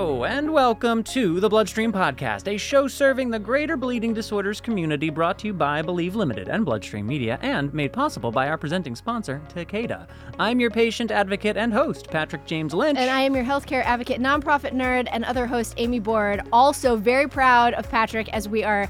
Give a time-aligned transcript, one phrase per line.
[0.00, 5.38] And welcome to the Bloodstream Podcast, a show serving the greater bleeding disorders community brought
[5.40, 9.42] to you by Believe Limited and Bloodstream Media, and made possible by our presenting sponsor,
[9.54, 10.08] Takeda.
[10.38, 12.98] I'm your patient advocate and host, Patrick James Lynch.
[12.98, 16.48] And I am your healthcare advocate, nonprofit nerd, and other host, Amy Board.
[16.50, 18.88] Also, very proud of Patrick as we are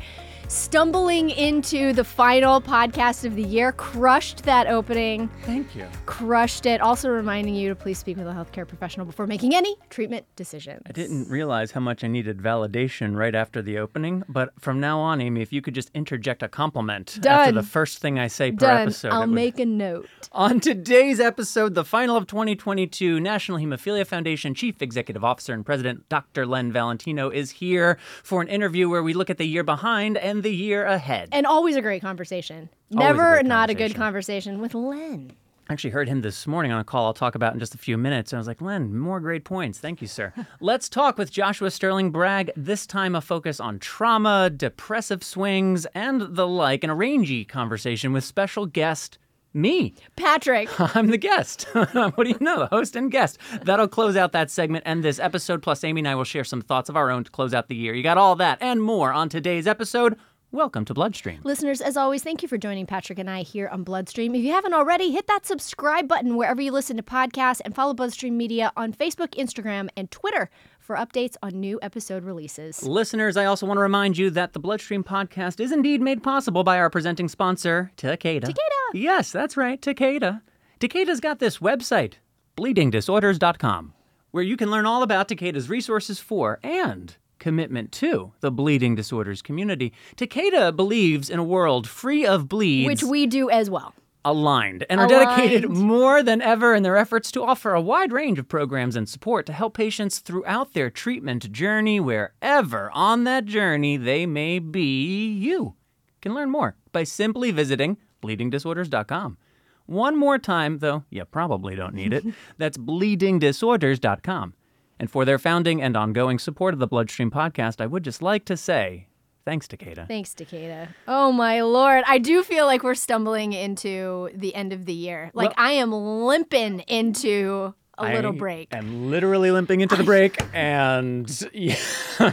[0.50, 3.70] stumbling into the final podcast of the year.
[3.70, 5.28] Crushed that opening.
[5.44, 5.86] Thank you.
[6.06, 6.80] Crushed it.
[6.80, 10.82] Also, reminding you to please speak with a healthcare professional before making any treatment decisions.
[10.86, 14.98] I didn't realize how much I needed validation right after the opening, but from now
[14.98, 18.50] on, Amy, if you could just interject a compliment after the first thing I say
[18.50, 18.82] per Done.
[18.82, 19.12] episode.
[19.12, 20.08] I'll it would- make a note.
[20.32, 26.08] On today's episode, the final of 2022, National Hemophilia Foundation Chief Executive Officer and President
[26.08, 26.44] Dr.
[26.44, 30.39] Len Valentino is here for an interview where we look at the year behind and
[30.40, 31.28] the year ahead.
[31.32, 32.68] And always a great conversation.
[32.92, 34.56] Always a Never great not a good conversation.
[34.56, 35.32] conversation with Len.
[35.68, 37.78] I actually heard him this morning on a call I'll talk about in just a
[37.78, 38.32] few minutes.
[38.32, 39.78] And I was like, Len, more great points.
[39.78, 40.32] Thank you, sir.
[40.60, 42.50] Let's talk with Joshua Sterling Bragg.
[42.56, 48.12] This time, a focus on trauma, depressive swings, and the like, and a rangy conversation
[48.12, 49.18] with special guest
[49.52, 49.94] me.
[50.16, 50.68] Patrick.
[50.96, 51.62] I'm the guest.
[51.72, 52.60] what do you know?
[52.60, 53.38] The host and guest.
[53.62, 55.62] That'll close out that segment and this episode.
[55.62, 57.76] Plus, Amy and I will share some thoughts of our own to close out the
[57.76, 57.94] year.
[57.94, 60.16] You got all that and more on today's episode.
[60.52, 61.38] Welcome to Bloodstream.
[61.44, 64.34] Listeners, as always, thank you for joining Patrick and I here on Bloodstream.
[64.34, 67.94] If you haven't already, hit that subscribe button wherever you listen to podcasts and follow
[67.94, 70.50] Bloodstream Media on Facebook, Instagram, and Twitter
[70.80, 72.82] for updates on new episode releases.
[72.82, 76.64] Listeners, I also want to remind you that the Bloodstream podcast is indeed made possible
[76.64, 78.42] by our presenting sponsor, Takeda.
[78.42, 78.90] Takeda.
[78.92, 80.42] Yes, that's right, Takeda.
[80.80, 82.14] Takeda's got this website,
[82.56, 83.94] bleedingdisorders.com,
[84.32, 89.42] where you can learn all about Takeda's resources for and commitment to the bleeding disorders
[89.42, 89.92] community.
[90.16, 93.94] Takeda believes in a world free of bleeds Which we do as well.
[94.24, 98.38] aligned and are dedicated more than ever in their efforts to offer a wide range
[98.38, 103.96] of programs and support to help patients throughout their treatment journey, wherever on that journey
[103.96, 105.32] they may be.
[105.32, 105.74] You
[106.20, 109.38] can learn more by simply visiting bleedingdisorders.com.
[109.86, 112.24] One more time, though you probably don't need it,
[112.58, 114.54] that's bleedingdisorders.com.
[115.00, 118.44] And for their founding and ongoing support of the Bloodstream podcast, I would just like
[118.44, 119.06] to say
[119.46, 120.06] thanks, Takeda.
[120.06, 120.88] Thanks, Takeda.
[121.08, 122.04] Oh my lord.
[122.06, 125.30] I do feel like we're stumbling into the end of the year.
[125.32, 128.68] Like Well- I am limping into a little break.
[128.72, 131.76] I'm literally limping into the break, and yeah,
[132.18, 132.32] been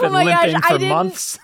[0.00, 1.38] Oh my gosh, limping I for didn't- months.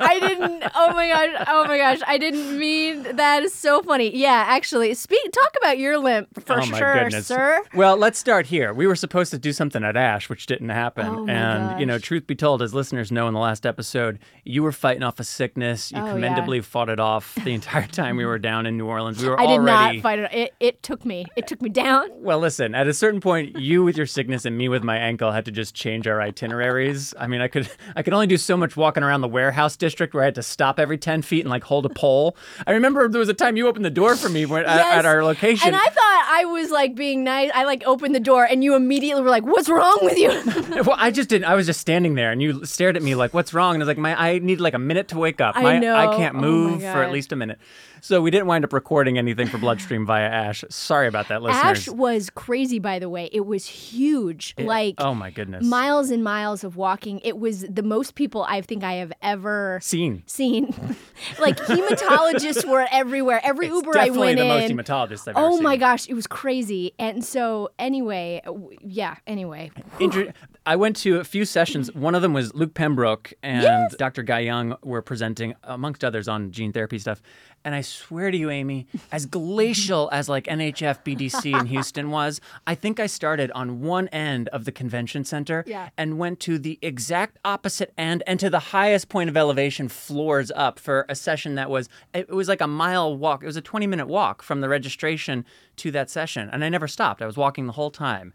[0.00, 0.62] I didn't.
[0.74, 1.44] Oh my gosh.
[1.48, 1.98] Oh my gosh.
[2.06, 4.16] I didn't mean that is so funny.
[4.16, 5.32] Yeah, actually, speak.
[5.32, 7.62] Talk about your limp for oh sure, goodness, sir.
[7.74, 8.72] Well, let's start here.
[8.72, 11.06] We were supposed to do something at ASH, which didn't happen.
[11.06, 14.62] Oh and you know, truth be told, as listeners know, in the last episode, you
[14.62, 15.90] were fighting off a sickness.
[15.92, 16.12] You Oh, yeah.
[16.12, 19.22] commendably fought it off the entire time we were down in New Orleans.
[19.22, 20.32] We were I did not fight it.
[20.32, 21.24] It it took me.
[21.36, 22.08] It took me down.
[22.14, 25.32] Well, listen, at a certain point, you with your sickness and me with my ankle
[25.32, 27.12] had to just change our itineraries.
[27.18, 30.14] I mean, I could I could only do so much walking around the warehouse district
[30.14, 32.36] where I had to stop every 10 feet and like hold a pole.
[32.64, 34.98] I remember there was a time you opened the door for me when, at, Yes.
[34.98, 35.66] at our location.
[35.66, 37.50] And I thought I was like being nice.
[37.52, 40.30] I like opened the door, and you immediately were like, "What's wrong with you?"
[40.86, 41.46] well, I just didn't.
[41.46, 43.84] I was just standing there, and you stared at me like, "What's wrong?" And I
[43.84, 45.56] was like, "My, I need like a minute to wake up.
[45.56, 45.96] I know.
[45.96, 47.58] I can't Oh move for at least a minute."
[48.04, 50.64] So we didn't wind up recording anything for Bloodstream via ASH.
[50.70, 51.86] Sorry about that, listeners.
[51.86, 53.30] ASH was crazy, by the way.
[53.32, 54.54] It was huge.
[54.58, 57.20] It- like oh my goodness, miles and miles of walking.
[57.22, 60.24] It was the most people I think I have ever seen.
[60.26, 60.66] seen.
[61.40, 63.40] like hematologists were everywhere.
[63.44, 65.62] Every It's Uber I went definitely went the most hematologists I've ever Oh seen.
[65.62, 66.94] my gosh, it was crazy.
[66.98, 69.70] And so anyway, w- yeah, anyway.
[70.00, 70.32] Intro-
[70.64, 71.92] I went to a few sessions.
[71.92, 74.22] One of them was Luke Pembroke and Dr.
[74.22, 77.20] Guy Young were presenting, amongst others, on gene therapy stuff.
[77.64, 82.40] And I swear to you, Amy, as glacial as like NHF BDC in Houston was,
[82.64, 85.88] I think I started on one end of the convention center Yeah.
[85.98, 90.52] and went to the exact opposite end and to the highest point of elevation floors
[90.54, 93.42] up for a session that was it was like a mile walk.
[93.42, 95.44] It was a 20 minute walk from the registration
[95.78, 96.48] to that session.
[96.52, 97.20] And I never stopped.
[97.20, 98.32] I was walking the whole time.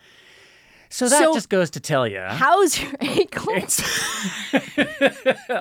[0.89, 2.21] So that So- just goes to tell you.
[2.21, 3.53] How's your ankle?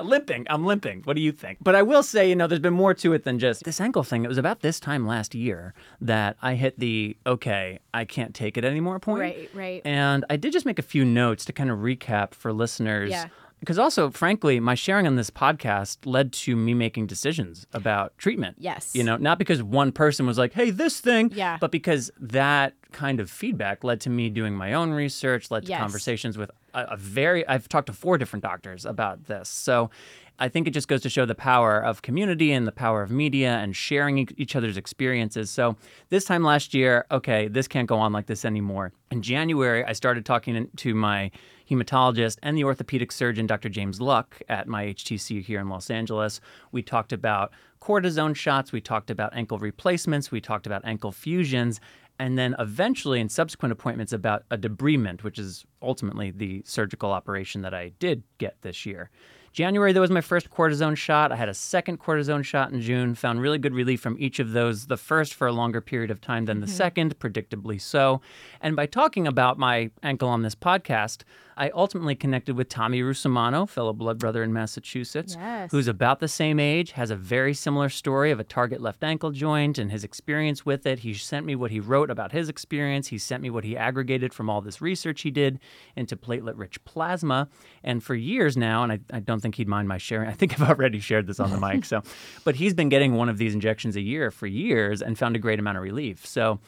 [0.05, 0.47] Limping.
[0.49, 1.03] I'm limping.
[1.05, 1.59] What do you think?
[1.61, 4.03] But I will say, you know, there's been more to it than just this ankle
[4.03, 4.25] thing.
[4.25, 8.57] It was about this time last year that I hit the okay, I can't take
[8.57, 9.21] it anymore point.
[9.21, 9.83] Right, right.
[9.85, 13.11] And I did just make a few notes to kind of recap for listeners.
[13.11, 13.27] Yeah.
[13.61, 18.57] Because also, frankly, my sharing on this podcast led to me making decisions about treatment.
[18.61, 18.95] Yes.
[18.95, 21.57] You know, not because one person was like, hey, this thing, Yeah.
[21.61, 25.71] but because that kind of feedback led to me doing my own research, led to
[25.71, 25.81] Yes.
[25.81, 29.49] conversations with a, a very, I've talked to four different doctors about this.
[29.49, 29.91] So
[30.39, 33.11] I think it just goes to show the power of community and the power of
[33.11, 35.51] media and sharing each other's experiences.
[35.51, 35.77] So
[36.11, 38.93] this time last year, okay, this can't go on like this anymore.
[39.11, 41.31] In January, I started talking to my
[41.71, 43.69] hematologist and the orthopedic surgeon, Dr.
[43.69, 46.41] James Luck, at my HTC here in Los Angeles.
[46.71, 51.81] We talked about cortisone shots, we talked about ankle replacements, we talked about ankle fusions,
[52.19, 57.63] and then eventually in subsequent appointments about a debridement, which is ultimately the surgical operation
[57.63, 59.11] that I did get this year.
[59.57, 61.33] January, that was my first cortisone shot.
[61.33, 64.53] I had a second cortisone shot in June, found really good relief from each of
[64.53, 66.77] those, the first for a longer period of time than the mm-hmm.
[66.77, 68.21] second, predictably so.
[68.61, 71.23] And by talking about my ankle on this podcast,
[71.59, 75.71] I ultimately connected with Tommy Rusomano, fellow blood brother in Massachusetts, Yes.
[75.71, 79.31] who's about the same age, has a very similar story of a target left ankle
[79.31, 80.99] joint and his experience with it.
[80.99, 83.09] He sent me what he wrote about his experience.
[83.09, 85.59] He sent me what he aggregated from all this research he did
[85.97, 87.49] into platelet rich plasma.
[87.83, 90.61] And for years now, and I, I don't think he'd mind my sharing, I think
[90.61, 91.85] I've already shared this on the mic.
[91.85, 92.03] So,
[92.45, 95.39] but he's been getting one of these injections a year for years and found a
[95.39, 96.27] great amount of relief.
[96.27, 96.59] So,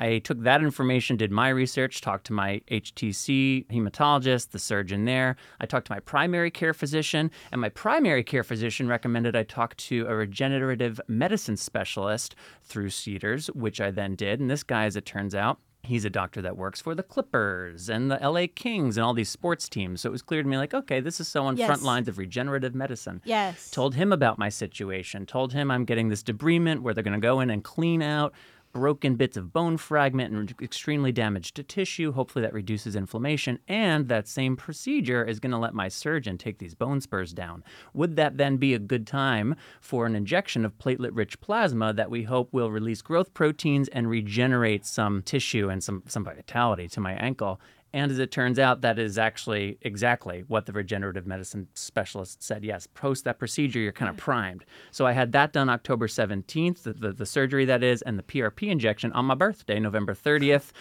[0.00, 5.36] I took that information, did my research, talked to my HTC hematologist, the surgeon there.
[5.60, 9.76] I talked to my primary care physician, and my primary care physician recommended I talk
[9.76, 12.34] to a regenerative medicine specialist
[12.64, 14.40] through Cedars, which I then did.
[14.40, 17.88] And this guy, as it turns out, He's a doctor that works for the Clippers
[17.88, 20.00] and the LA Kings and all these sports teams.
[20.00, 21.66] So it was clear to me, like, okay, this is someone Yes.
[21.66, 23.68] front lines of regenerative medicine Yes.
[23.68, 27.26] told him about my situation, told him I'm getting this debridement where they're going to
[27.26, 28.32] go in and clean out
[28.72, 32.12] broken bits of bone fragment and extremely damaged tissue.
[32.12, 33.58] Hopefully, that reduces inflammation.
[33.68, 37.62] And that same procedure is going to let my surgeon take these bone spurs down.
[37.94, 42.10] Would that then be a good time for an injection of platelet rich plasma that
[42.10, 47.00] we hope will release growth proteins and regenerate some tissue and some, some vitality to
[47.00, 47.60] my ankle?
[47.92, 52.64] And as it turns out, that is actually exactly what the regenerative medicine specialist said.
[52.64, 54.64] Yes, post that procedure, you're kind of primed.
[54.90, 58.22] So I had that done October 17th, the, the, the surgery that is, and the
[58.22, 60.72] PRP injection on my birthday, November 30th.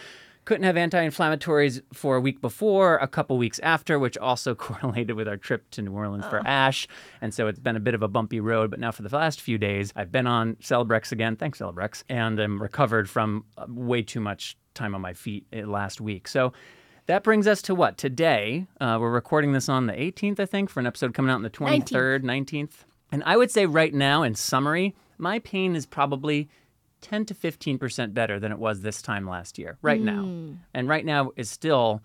[0.43, 5.15] Couldn't have anti inflammatories for a week before, a couple weeks after, which also correlated
[5.15, 6.87] with our trip to New Orleans for ASH.
[7.21, 8.71] And so it's been a bit of a bumpy road.
[8.71, 11.35] But now for the last few days, I've been on Celebrex again.
[11.35, 12.03] Thanks, Celebrex.
[12.09, 16.27] And I'm recovered from uh, way too much time on my feet uh, last week.
[16.27, 16.53] So
[17.07, 17.97] that brings us to what?
[17.97, 21.35] Today, uh, we're recording this on the 18th, I think, for an episode coming out
[21.35, 22.85] on the 23rd, 19th.
[23.11, 26.49] And I would say right now, in summary, my pain is probably
[27.01, 30.55] 10 to 15% better than it was this time last year, right now.
[30.73, 32.01] And right now is still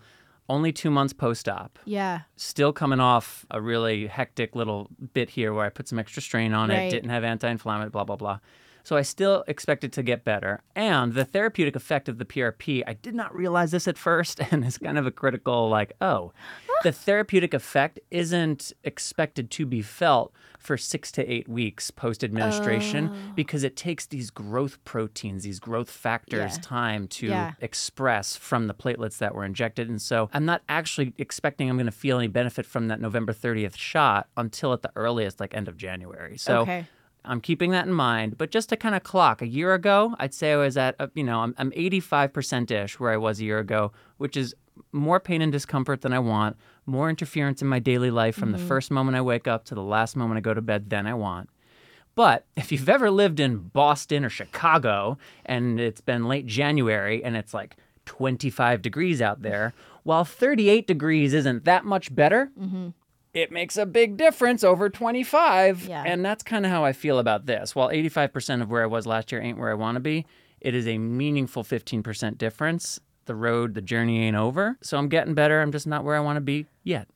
[0.49, 1.77] only two months post op.
[1.85, 2.21] Yeah.
[2.35, 6.53] Still coming off a really hectic little bit here where I put some extra strain
[6.53, 6.83] on Right.
[6.83, 8.39] it, didn't have anti inflammatory, blah, blah, blah.
[8.87, 10.61] So I still expect it to get better.
[10.73, 14.63] And the therapeutic effect of the PRP, I did not realize this at first, and
[14.63, 16.31] it's kind of a critical, like, oh,
[16.83, 23.11] the therapeutic effect isn't expected to be felt for six to eight weeks post administration
[23.13, 23.31] Oh.
[23.35, 26.61] because it takes these growth proteins, these growth factors, Yeah.
[26.61, 27.51] time to Yeah.
[27.59, 29.89] express from the platelets that were injected.
[29.89, 33.33] And so I'm not actually expecting I'm going to feel any benefit from that November
[33.33, 36.37] 30th shot until at the earliest, like end of January.
[36.37, 36.85] So Okay.
[37.27, 38.37] I'm keeping that in mind.
[38.37, 41.07] But just to kind of clock, a year ago, I'd say I was at, uh,
[41.13, 44.55] you know, I'm, I'm 85% ish where I was a year ago, which is
[44.91, 48.57] more pain and discomfort than I want, more interference in my daily life from the
[48.57, 51.13] first moment I wake up to the last moment I go to bed than I
[51.13, 51.49] want.
[52.15, 57.35] But if you've ever lived in Boston or Chicago and it's been late January and
[57.37, 57.75] it's like
[58.05, 59.73] 25 degrees out there,
[60.03, 62.49] while 38 degrees isn't that much better,
[63.33, 65.87] it makes a big difference over 25.
[65.87, 66.03] Yeah.
[66.05, 67.75] And that's kind of how I feel about this.
[67.75, 70.25] While 85% of where I was last year ain't where I want to be,
[70.61, 72.99] it is a meaningful 15% difference.
[73.25, 74.77] The road, the journey ain't over.
[74.81, 75.61] So I'm getting better.
[75.61, 77.07] I'm just not where I want to be yet.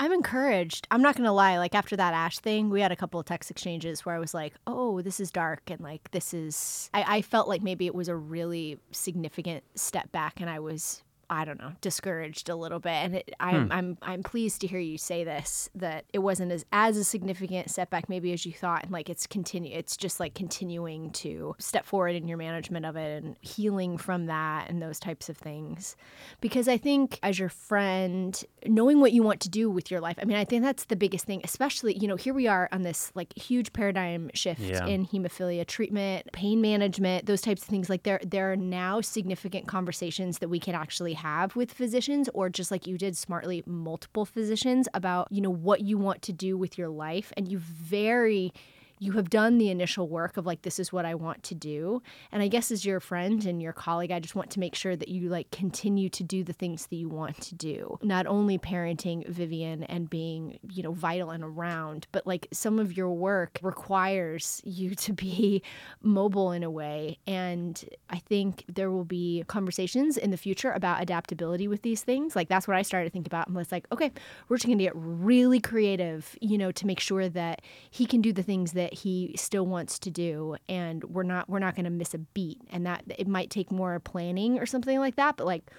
[0.00, 0.88] I'm encouraged.
[0.90, 1.58] I'm not gonna lie.
[1.58, 4.32] Like after that ASH thing, we had a couple of text exchanges where I was
[4.32, 6.88] like, "Oh, this is dark," and like this is.
[6.94, 11.02] I, I felt like maybe it was a really significant step back, and I was,
[11.30, 12.90] I don't know, discouraged a little bit.
[12.90, 13.72] And it, I'm, hmm.
[13.72, 17.70] I'm, I'm pleased to hear you say this that it wasn't as as a significant
[17.70, 19.74] setback maybe as you thought, and like it's continue.
[19.76, 24.26] It's just like continuing to step forward in your management of it and healing from
[24.26, 25.96] that and those types of things.
[26.40, 30.18] Because I think as your friend, knowing what you want to do with your life,
[30.20, 32.82] I mean, I think that's the biggest thing, especially, you know, here we are on
[32.82, 34.86] this like huge paradigm shift Yeah.
[34.86, 37.88] in hemophilia treatment, pain management, those types of things.
[37.88, 42.48] Like there there are now significant conversations that we can actually have with physicians or
[42.48, 46.56] just like you did smartly, multiple physicians about, you know, what you want to do
[46.56, 47.32] with your life.
[47.36, 48.52] And you very
[49.00, 52.02] you have done the initial work of like this is what I want to do.
[52.30, 54.94] And I guess as your friend and your colleague, I just want to make sure
[54.94, 57.98] that you like continue to do the things that you want to do.
[58.02, 62.94] Not only parenting Vivian and being, you know, vital and around, but like some of
[62.94, 65.62] your work requires you to be
[66.02, 67.18] mobile in a way.
[67.26, 72.36] And I think there will be conversations in the future about adaptability with these things.
[72.36, 73.46] Like that's what I started to think about.
[73.46, 74.12] And was like, okay,
[74.48, 78.34] we're just gonna get really creative, you know, to make sure that he can do
[78.34, 82.14] the things that he still wants to do and we're not we're not gonna miss
[82.14, 82.58] a beat.
[82.70, 85.70] And that it might take more planning or something like that, but like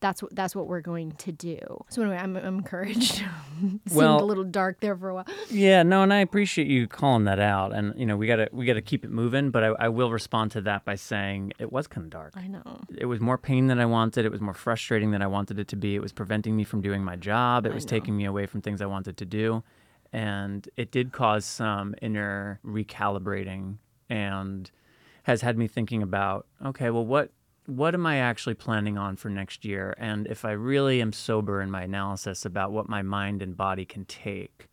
[0.00, 1.58] that's what that's what we're going to do.
[1.88, 3.22] So anyway, I'm, I'm encouraged.
[3.60, 5.26] Seemed Well- a little dark there for a while.
[5.48, 7.72] Yeah, no, and I appreciate you calling that out.
[7.72, 9.50] And you know, we gotta we gotta keep it moving.
[9.52, 12.32] But I, I will respond to that by saying it was kind of dark.
[12.36, 12.80] I know.
[12.98, 14.24] It was more pain than I wanted.
[14.24, 15.94] It was more frustrating than I wanted it to be.
[15.94, 17.64] It was preventing me from doing my job.
[17.64, 19.62] It was taking me away from things I wanted to do,
[20.12, 23.78] and it did cause some inner recalibrating
[24.10, 24.70] and
[25.24, 27.30] has had me thinking about okay, well, what
[27.66, 29.94] what am I actually planning on for next year?
[29.98, 33.84] And if I really am sober in my analysis about what my mind and body
[33.84, 34.68] can take,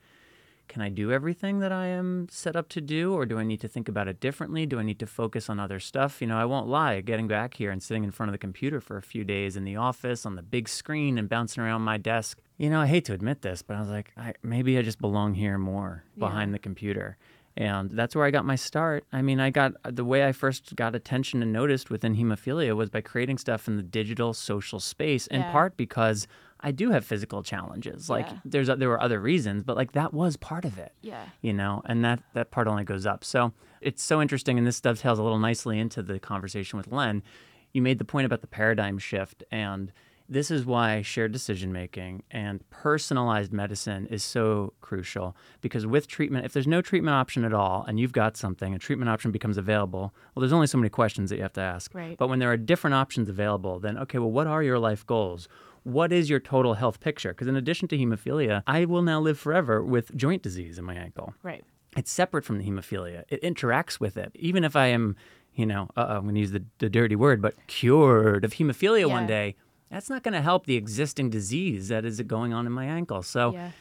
[0.69, 3.59] can I do everything that I am set up to do, or do I need
[3.61, 4.65] to think about it differently?
[4.65, 6.21] Do I need to focus on other stuff?
[6.21, 8.79] You know, I won't lie, getting back here and sitting in front of the computer
[8.79, 11.97] for a few days in the office on the big screen and bouncing around my
[11.97, 12.39] desk.
[12.57, 15.01] You know, I hate to admit this, but I was like, I, maybe I just
[15.01, 17.17] belong here more behind the computer.
[17.57, 19.03] And that's where I got my start.
[19.11, 22.89] I mean, I got the way I first got attention and noticed within hemophilia was
[22.89, 25.51] by creating stuff in the digital social space, in Yeah.
[25.51, 26.25] part because
[26.62, 28.10] I do have physical challenges.
[28.10, 28.38] Like Yeah.
[28.46, 31.25] there's there were other reasons, but like that was part of it Yeah.
[31.42, 34.82] you know and that that part only goes up so it's so interesting and this
[34.82, 37.24] dovetails a little nicely into the conversation with len
[37.72, 39.92] you made the point about the paradigm shift and
[40.32, 46.46] this is why shared decision making and personalized medicine is so crucial because with treatment
[46.46, 49.58] if there's no treatment option at all and you've got something a treatment option becomes
[49.58, 52.18] available well there's only so many questions that you have to ask Right.
[52.18, 55.48] but when there are different options available then okay well what are your life goals
[55.83, 59.39] what is your total health picture because in addition to hemophilia i will now live
[59.39, 61.63] forever with joint disease in my ankle Right.
[61.98, 63.24] it's separate from the hemophilia.
[63.29, 64.31] It interacts with it.
[64.36, 65.15] Even if I am,
[65.55, 69.07] you know, uh, I'm going to use the, the dirty word, but cured of hemophilia
[69.07, 69.13] Yeah.
[69.19, 69.55] one day,
[69.89, 73.24] that's not going to help the existing disease that is going on in my ankle.
[73.24, 73.71] So Yeah.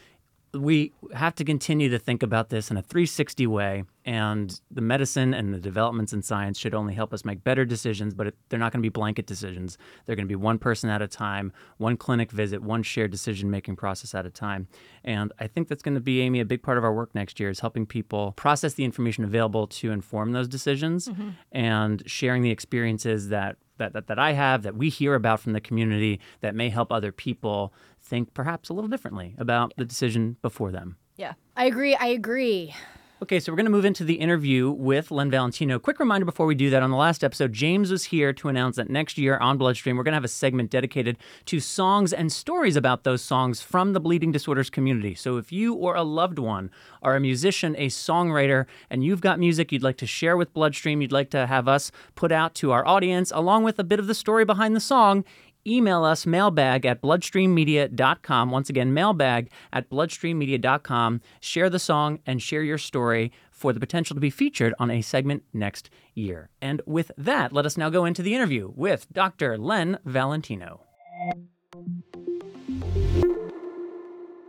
[0.55, 3.85] We have to continue to think about this in a 360 way.
[4.05, 8.15] And the medicine and the developments in science should only help us make better decisions,
[8.15, 9.77] but it, they're not going to be blanket decisions.
[10.07, 13.51] They're going to be one person at a time, one clinic visit, one shared decision
[13.51, 14.67] making process at a time.
[15.05, 17.39] And I think that's going to be, Amy, a big part of our work next
[17.39, 21.31] year is helping people process the information available to inform those decisions mm-hmm.
[21.53, 25.53] and sharing the experiences that that, that, that I have, that we hear about from
[25.53, 30.37] the community, that may help other people think perhaps a little differently about the decision
[30.43, 30.97] before them.
[31.17, 31.35] Yeah.
[31.57, 31.97] I agree.
[31.97, 32.75] I agree.
[33.21, 35.81] Okay, so we're going to move into the interview with Len Valentino.
[35.81, 38.77] Quick reminder before we do that on the last episode, James was here to announce
[38.77, 42.31] that next year on Bloodstream, we're going to have a segment dedicated to songs and
[42.31, 45.17] stories about those songs from the bleeding disorders community.
[45.17, 46.71] So if you or a loved one
[47.03, 51.03] are a musician, a songwriter, and you've got music you'd like to share with Bloodstream,
[51.03, 54.07] you'd like to have us put out to our audience, along with a bit of
[54.07, 55.25] the story behind the song,
[55.67, 58.51] email us mailbag at bloodstreammedia.com.
[58.51, 61.21] Once again, mailbag at bloodstreammedia.com.
[61.41, 65.03] Share the song and share your story for the potential to be featured on a
[65.03, 66.49] segment next year.
[66.61, 69.59] And with that, let us now go into the interview with Dr.
[69.59, 70.81] Len Valentino.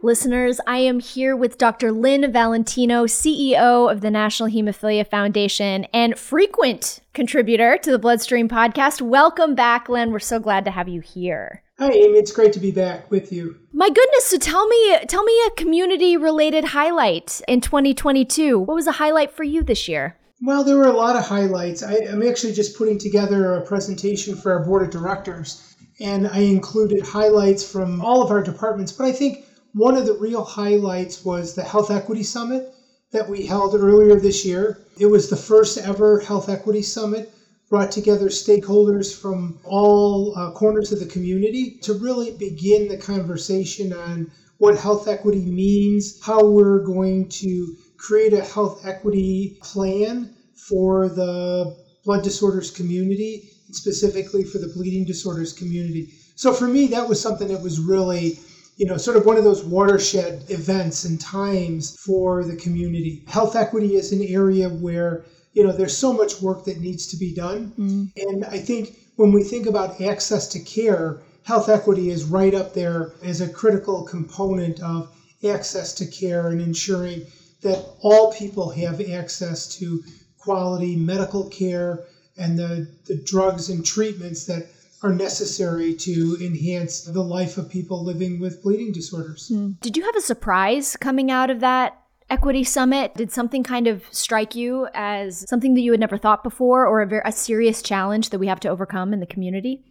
[0.01, 1.91] Listeners, I am here with Dr.
[1.91, 9.01] Len Valentino, CEO of the National Hemophilia Foundation and frequent contributor to the Bloodstream podcast.
[9.01, 10.11] Welcome back, Len.
[10.13, 11.63] We're so glad to have you here.
[11.79, 12.17] Hi, Amy.
[12.17, 13.57] It's great to be back with you.
[13.73, 18.57] My goodness, so tell me tell me a community related highlight in 2022.
[18.57, 20.15] What was a highlight for you this year?
[20.41, 21.83] Well, there were a lot of highlights.
[21.83, 26.39] I, I'm actually just putting together a presentation for our board of directors, and I
[26.39, 28.93] included highlights from all of our departments.
[28.93, 32.73] But I think one of the real highlights was the Health Equity Summit
[33.11, 34.81] that we held earlier this year.
[34.97, 37.31] It was the first ever Health Equity Summit,
[37.69, 43.93] brought together stakeholders from all uh, corners of the community to really begin the conversation
[43.93, 51.09] on what health equity means, how we're going to create a health equity plan for
[51.09, 56.09] the blood disorders community, specifically for the bleeding disorders community.
[56.35, 58.39] So for me, that was something that was really
[58.79, 63.25] you know, sort of one of those watershed events and times for the community.
[63.27, 67.17] Health equity is an area where, you know, there's so much work that needs to
[67.17, 67.73] be done.
[67.77, 68.05] Mm-hmm.
[68.29, 72.73] And I think when we think about access to care, health equity is right up
[72.73, 75.13] there as a critical component of
[75.45, 77.25] access to care and ensuring
[77.61, 80.01] that all people have access to
[80.37, 82.05] quality medical care
[82.37, 84.67] and the, the drugs and treatments that
[85.01, 89.49] are necessary to enhance the life of people living with bleeding disorders.
[89.53, 89.79] Mm.
[89.79, 93.15] Did you have a surprise coming out of that Equity Summit?
[93.15, 97.01] Did something kind of strike you as something that you had never thought before or
[97.01, 99.83] a, very, a serious challenge that we have to overcome in the community?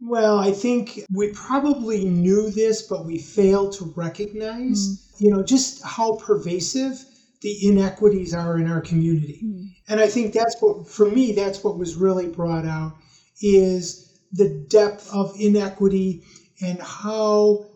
[0.00, 5.20] Well, I think we probably knew this, but we failed to recognize, mm.
[5.20, 7.04] you know, just how pervasive
[7.40, 9.42] the inequities are in our community.
[9.44, 9.68] Mm.
[9.88, 12.94] And I think that's what, for me, that's what was really brought out
[13.40, 16.24] is the depth of inequity
[16.60, 17.66] and how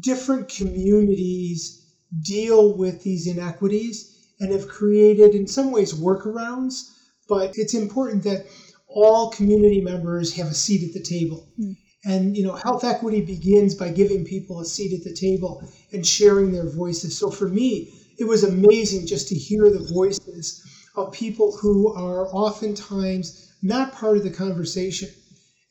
[0.00, 6.90] different communities deal with these inequities and have created, in some ways, workarounds.
[7.28, 8.46] But it's important that
[8.88, 11.48] all community members have a seat at the table.
[11.58, 11.76] Mm.
[12.04, 15.62] And you know, health equity begins by giving people a seat at the table
[15.92, 17.16] and sharing their voices.
[17.16, 20.64] So for me, it was amazing just to hear the voices
[20.96, 25.08] of people who are oftentimes not part of the conversation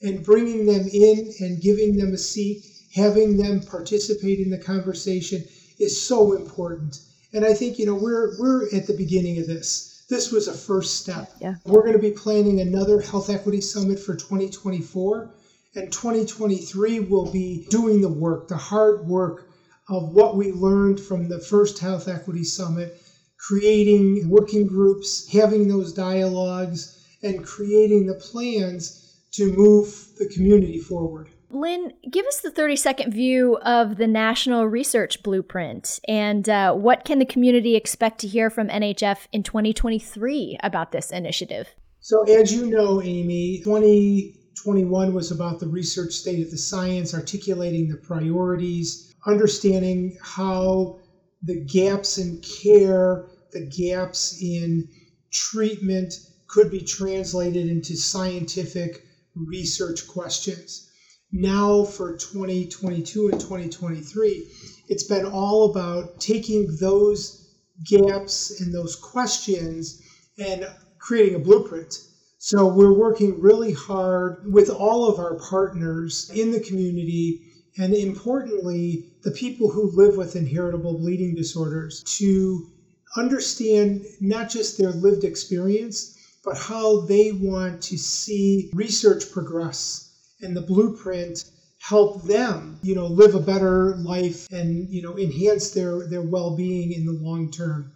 [0.01, 2.63] and bringing them in and giving them a seat,
[2.93, 5.43] having them participate in the conversation
[5.79, 6.99] is so important.
[7.33, 10.05] And I think, you know, we're we're at the beginning of this.
[10.09, 11.31] This was a first step.
[11.39, 11.55] Yeah.
[11.65, 15.31] We're going to be planning another health equity summit for 2024
[15.75, 19.47] and 2023 will be doing the work, the hard work
[19.87, 22.99] of what we learned from the first health equity summit,
[23.37, 31.29] creating working groups, having those dialogues and creating the plans to move the community forward.
[31.51, 37.05] Len, give us the 30 second view of the National Research Blueprint and uh, what
[37.05, 41.69] can the community expect to hear from NHF in 2023 about this initiative?
[42.01, 47.89] So, as you know, Amy, 2021 was about the research state of the science, articulating
[47.89, 50.99] the priorities, understanding how
[51.41, 54.87] the gaps in care, the gaps in
[55.31, 56.13] treatment
[56.47, 59.05] could be translated into scientific
[59.35, 60.89] research questions.
[61.31, 64.47] Now, for 2022 and 2023,
[64.87, 67.53] it's been all about taking those
[67.85, 70.01] gaps and those questions
[70.37, 70.67] and
[70.97, 71.95] creating a blueprint.
[72.39, 77.41] So, we're working really hard with all of our partners in the community
[77.79, 82.69] and importantly, the people who live with inheritable bleeding disorders to
[83.15, 90.55] understand not just their lived experience, but how they want to see research progress and
[90.55, 91.43] the blueprint
[91.79, 96.91] help them, you know, live a better life and, you know, enhance their, their well-being
[96.91, 97.91] in the long term.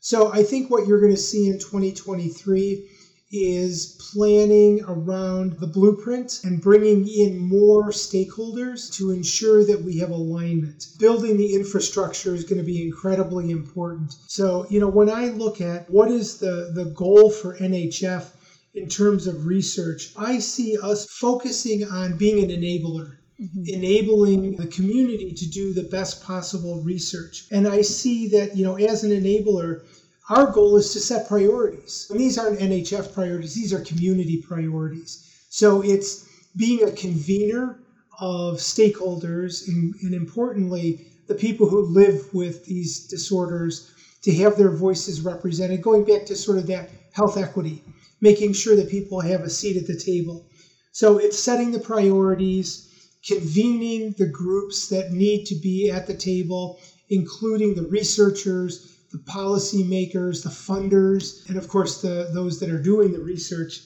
[0.00, 2.88] So I think what you're going to see in 2023
[3.30, 10.10] is planning around the blueprint and bringing in more stakeholders to ensure that we have
[10.10, 10.86] alignment.
[10.98, 14.14] Building the infrastructure is going to be incredibly important.
[14.28, 18.30] So, you know, when I look at what is the, the goal for NHF
[18.74, 23.16] in terms of research, I see us focusing on being an enabler.
[23.40, 23.68] Mm-hmm.
[23.68, 27.46] enabling the community to do the best possible research.
[27.52, 29.84] And I see that, you know, as an enabler,
[30.28, 32.06] our goal is to set priorities.
[32.10, 35.24] And these aren't NHF priorities, these are community priorities.
[35.48, 37.78] So it's being a convener
[38.20, 43.90] of stakeholders and, and importantly, the people who live with these disorders
[44.22, 47.82] to have their voices represented, going back to sort of that health equity,
[48.20, 50.44] making sure that people have a seat at the table.
[50.92, 52.88] So it's setting the priorities,
[53.24, 56.78] convening the groups that need to be at the table,
[57.10, 63.12] including the researchers, the policymakers, the funders, and of course the, those that are doing
[63.12, 63.80] the research,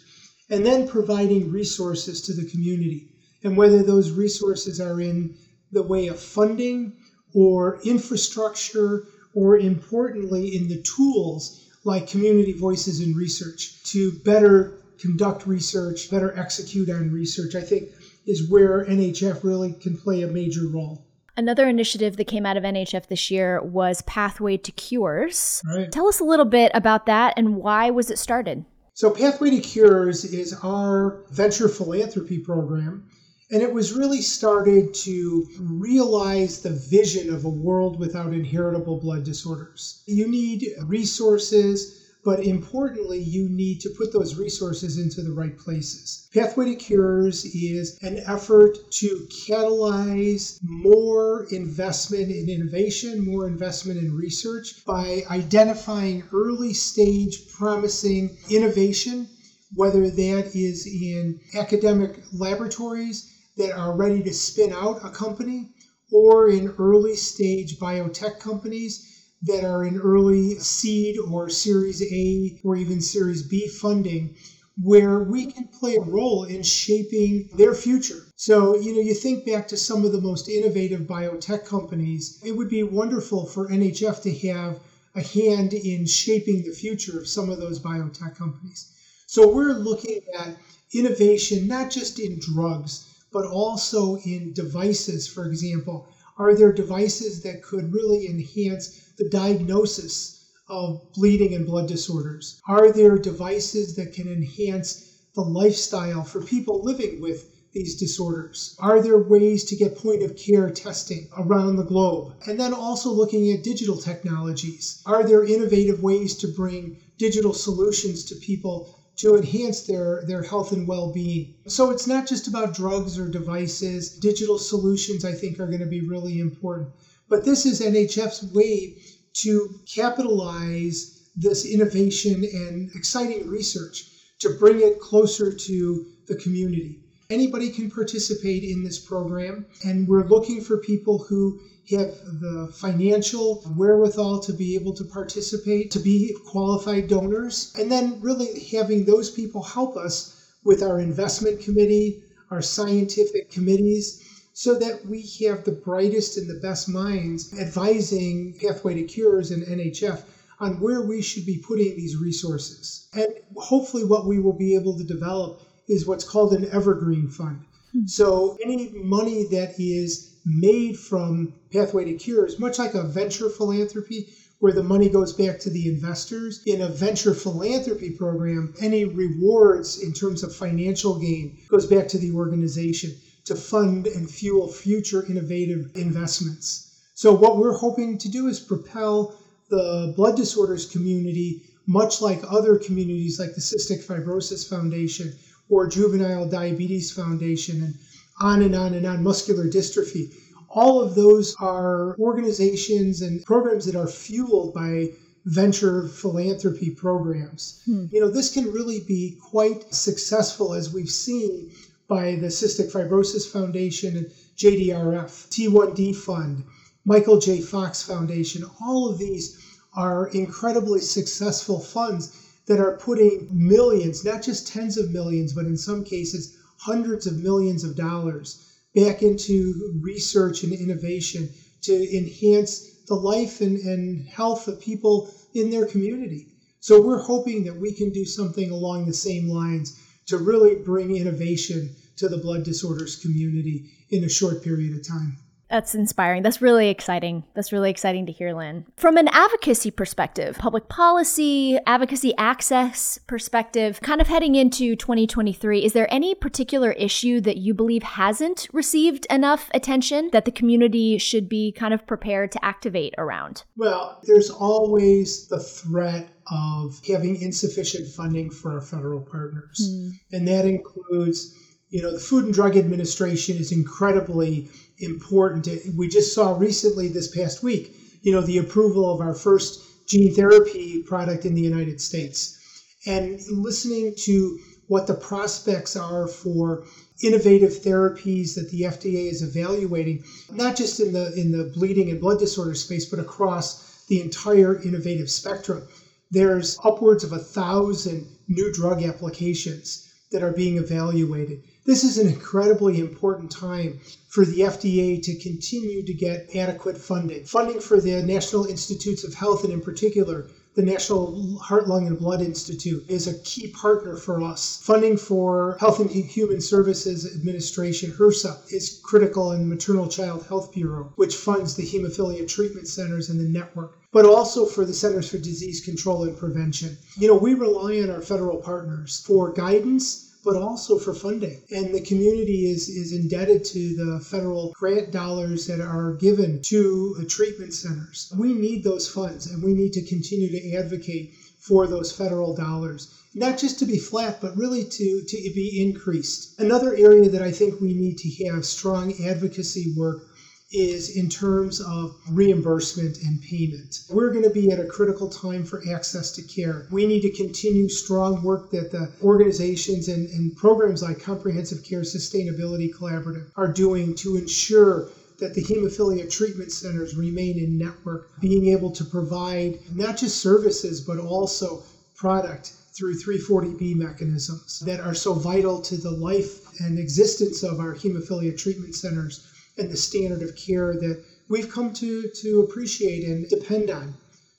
[0.50, 3.06] and then providing resources to the community.
[3.44, 5.34] And whether those resources are in
[5.70, 6.92] the way of funding
[7.34, 9.04] or infrastructure,
[9.34, 16.36] or importantly, in the tools like community voices in research to better conduct research, better
[16.38, 17.88] execute on research, I think
[18.26, 21.02] is where NHF really can play a major role.
[21.36, 25.62] Another initiative that came out of NHF this year was Pathway to Cures.
[25.66, 25.90] Right.
[25.90, 28.64] Tell us a little bit about that and why was it started?
[28.94, 33.08] So Pathway to Cures is our venture philanthropy program
[33.50, 39.24] and it was really started to realize the vision of a world without inheritable blood
[39.24, 40.02] disorders.
[40.06, 46.28] You need resources but importantly, you need to put those resources into the right places.
[46.32, 54.14] Pathway to Cures is an effort to catalyze more investment in innovation, more investment in
[54.14, 59.28] research by identifying early stage promising innovation,
[59.74, 65.70] whether that is in academic laboratories that are ready to spin out a company
[66.12, 69.11] or in early stage biotech companies
[69.42, 74.36] that are in early seed or Series A or even Series B funding
[74.80, 78.26] where we can play a role in shaping their future.
[78.36, 82.56] So, you know, you think back to some of the most innovative biotech companies, it
[82.56, 84.80] would be wonderful for NHF to have
[85.14, 88.86] a hand in shaping the future of some of those biotech companies.
[89.26, 90.56] So, we're looking at
[90.92, 96.08] innovation not just in drugs, but also in devices, for example.
[96.38, 102.58] Are there devices that could really enhance the diagnosis of bleeding and blood disorders?
[102.66, 108.74] Are there devices that can enhance the lifestyle for people living with these disorders?
[108.78, 112.34] Are there ways to get point of care testing around the globe?
[112.46, 115.00] And then also looking at digital technologies.
[115.06, 120.72] Are there innovative ways to bring digital solutions to people to enhance their, their health
[120.72, 121.54] and well being?
[121.68, 124.10] So it's not just about drugs or devices.
[124.10, 126.90] Digital solutions, I think, are going to be really important.
[127.32, 128.96] But this is NHF's way
[129.34, 134.04] to capitalize this innovation and exciting research
[134.38, 136.98] to bring it closer to the community.
[137.30, 141.58] Anybody can participate in this program, and we're looking for people who
[141.90, 148.20] have the financial wherewithal to be able to participate, to be qualified donors, and then
[148.20, 155.06] really having those people help us with our investment committee, our scientific committees, so that
[155.06, 160.22] we have the brightest and the best minds advising Pathway to Cures and NHF
[160.60, 163.08] on where we should be putting these resources.
[163.14, 167.64] And hopefully, what we will be able to develop is what's called an evergreen fund.
[167.92, 168.06] Hmm.
[168.06, 174.28] So, any money that is made from Pathway to Cures, much like a venture philanthropy,
[174.58, 176.62] where the money goes back to the investors.
[176.66, 182.18] In a venture philanthropy program, any rewards in terms of financial gain goes back to
[182.18, 183.12] the organization
[183.44, 187.00] to fund and fuel future innovative investments.
[187.14, 189.34] So, what we're hoping to do is propel
[189.68, 195.32] the blood disorders community, much like other communities like the Cystic Fibrosis Foundation
[195.68, 197.94] or Juvenile Diabetes Foundation, and
[198.40, 200.34] on and on and on, muscular dystrophy.
[200.68, 205.10] All of those are organizations and programs that are fueled by
[205.44, 207.82] venture philanthropy programs.
[207.84, 208.06] Hmm.
[208.10, 211.72] You know, this can really be quite successful as we've seen
[212.08, 216.64] by the Cystic Fibrosis Foundation and JDRF, T1D Fund,
[217.04, 217.60] Michael J.
[217.60, 218.64] Fox Foundation.
[218.80, 219.56] All of these
[219.94, 222.28] are incredibly successful funds
[222.66, 227.38] that are putting millions, not just tens of millions, but in some cases, hundreds of
[227.38, 228.56] millions of dollars
[228.94, 231.50] back into research and innovation
[231.82, 236.46] to enhance the life and, and health of people in their community.
[236.80, 239.92] So we're hoping that we can do something along the same lines
[240.26, 245.36] to really bring innovation to the blood disorders community in a short period of time.
[245.72, 246.42] That's inspiring.
[246.42, 247.44] That's really exciting.
[247.54, 248.84] That's really exciting to hear, Len.
[248.98, 255.94] From an advocacy perspective, public policy, advocacy access perspective, kind of heading into 2023, is
[255.94, 261.48] there any particular issue that you believe hasn't received enough attention that the community should
[261.48, 263.64] be kind of prepared to activate around?
[263.74, 270.12] Well, there's always the threat of having insufficient funding for our federal partners, mm.
[270.32, 271.56] and that includes
[271.92, 275.68] you know, the Food and Drug Administration is incredibly important.
[275.94, 280.34] We just saw recently this past week, you know, the approval of our first gene
[280.34, 282.58] therapy product in the United States.
[283.06, 286.84] And listening to what the prospects are for
[287.22, 292.20] innovative therapies that the FDA is evaluating, not just in the in the bleeding and
[292.20, 295.86] blood disorder space, but across the entire innovative spectrum.
[296.32, 301.60] There's upwards of a thousand new drug applications that are being evaluated.
[301.84, 307.44] This is an incredibly important time for the FDA to continue to get adequate funding.
[307.44, 312.18] Funding for the National Institutes of Health, and in particular, the National Heart, Lung, and
[312.18, 314.80] Blood Institute is a key partner for us.
[314.82, 320.72] Funding for Health and Human Services Administration, HRSA, is critical in the Maternal Child Health
[320.72, 325.28] Bureau, which funds the hemophilia treatment centers in the network, but also for the Centers
[325.28, 326.96] for Disease Control and Prevention.
[327.18, 331.62] You know, we rely on our federal partners for guidance but also for funding.
[331.70, 337.14] And the community is, is indebted to the federal grant dollars that are given to
[337.18, 338.32] the treatment centers.
[338.36, 343.22] We need those funds and we need to continue to advocate for those federal dollars
[343.34, 346.60] not just to be flat, but really to, to be increased.
[346.60, 350.31] Another area that I think we need to have strong advocacy work
[350.72, 354.00] is in terms of reimbursement and payment.
[354.08, 356.86] We're going to be at a critical time for access to care.
[356.90, 362.02] We need to continue strong work that the organizations and, and programs like Comprehensive Care
[362.02, 365.08] Sustainability Collaborative are doing to ensure
[365.38, 371.00] that the hemophilia treatment centers remain in network, being able to provide not just services,
[371.00, 371.82] but also
[372.14, 377.94] product through 340B mechanisms that are so vital to the life and existence of our
[377.94, 379.40] hemophilia treatment centers
[379.78, 384.14] and the standard of care that we've come to, to appreciate and depend on.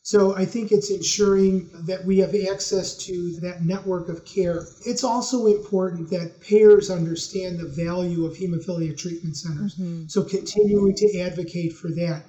[0.05, 4.67] So I think it's ensuring that we have access to that network of care.
[4.85, 9.75] It's also important that payers understand the value of hemophilia treatment centers.
[9.75, 10.07] Mm-hmm.
[10.07, 12.23] So continuing to advocate for that.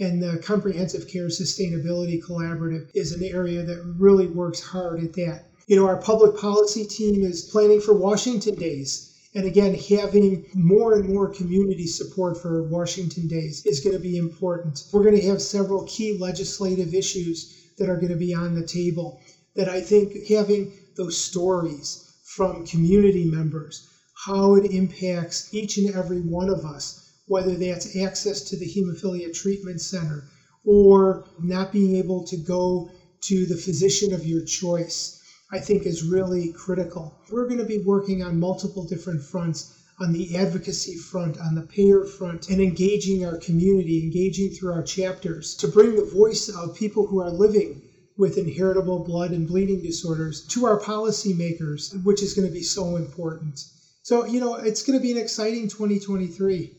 [0.00, 5.44] And the Comprehensive Care Sustainability Collaborative is an area that really works hard at that.
[5.68, 10.94] You know, our public policy team is planning for Washington Days and again, having more
[10.94, 14.82] and more community support for Washington Days is going to be important.
[14.92, 17.46] We're going to have several key legislative issues
[17.78, 19.18] that are going to be on the table
[19.54, 23.82] that I think having those stories from community members,
[24.26, 26.94] how it impacts each and every one of us,
[27.26, 30.24] whether that's access to the hemophilia treatment center
[30.64, 32.88] or not being able to go
[33.22, 35.19] to the physician of your choice
[35.52, 37.16] I think is really critical.
[37.28, 41.62] We're going to be working on multiple different fronts on the advocacy front, on the
[41.62, 46.74] payer front, and engaging our community, engaging through our chapters to bring the voice of
[46.74, 47.82] people who are living
[48.16, 52.96] with inheritable blood and bleeding disorders to our policymakers, which is going to be so
[52.96, 53.64] important.
[54.02, 56.72] So, you know, it's going to be an exciting 2023.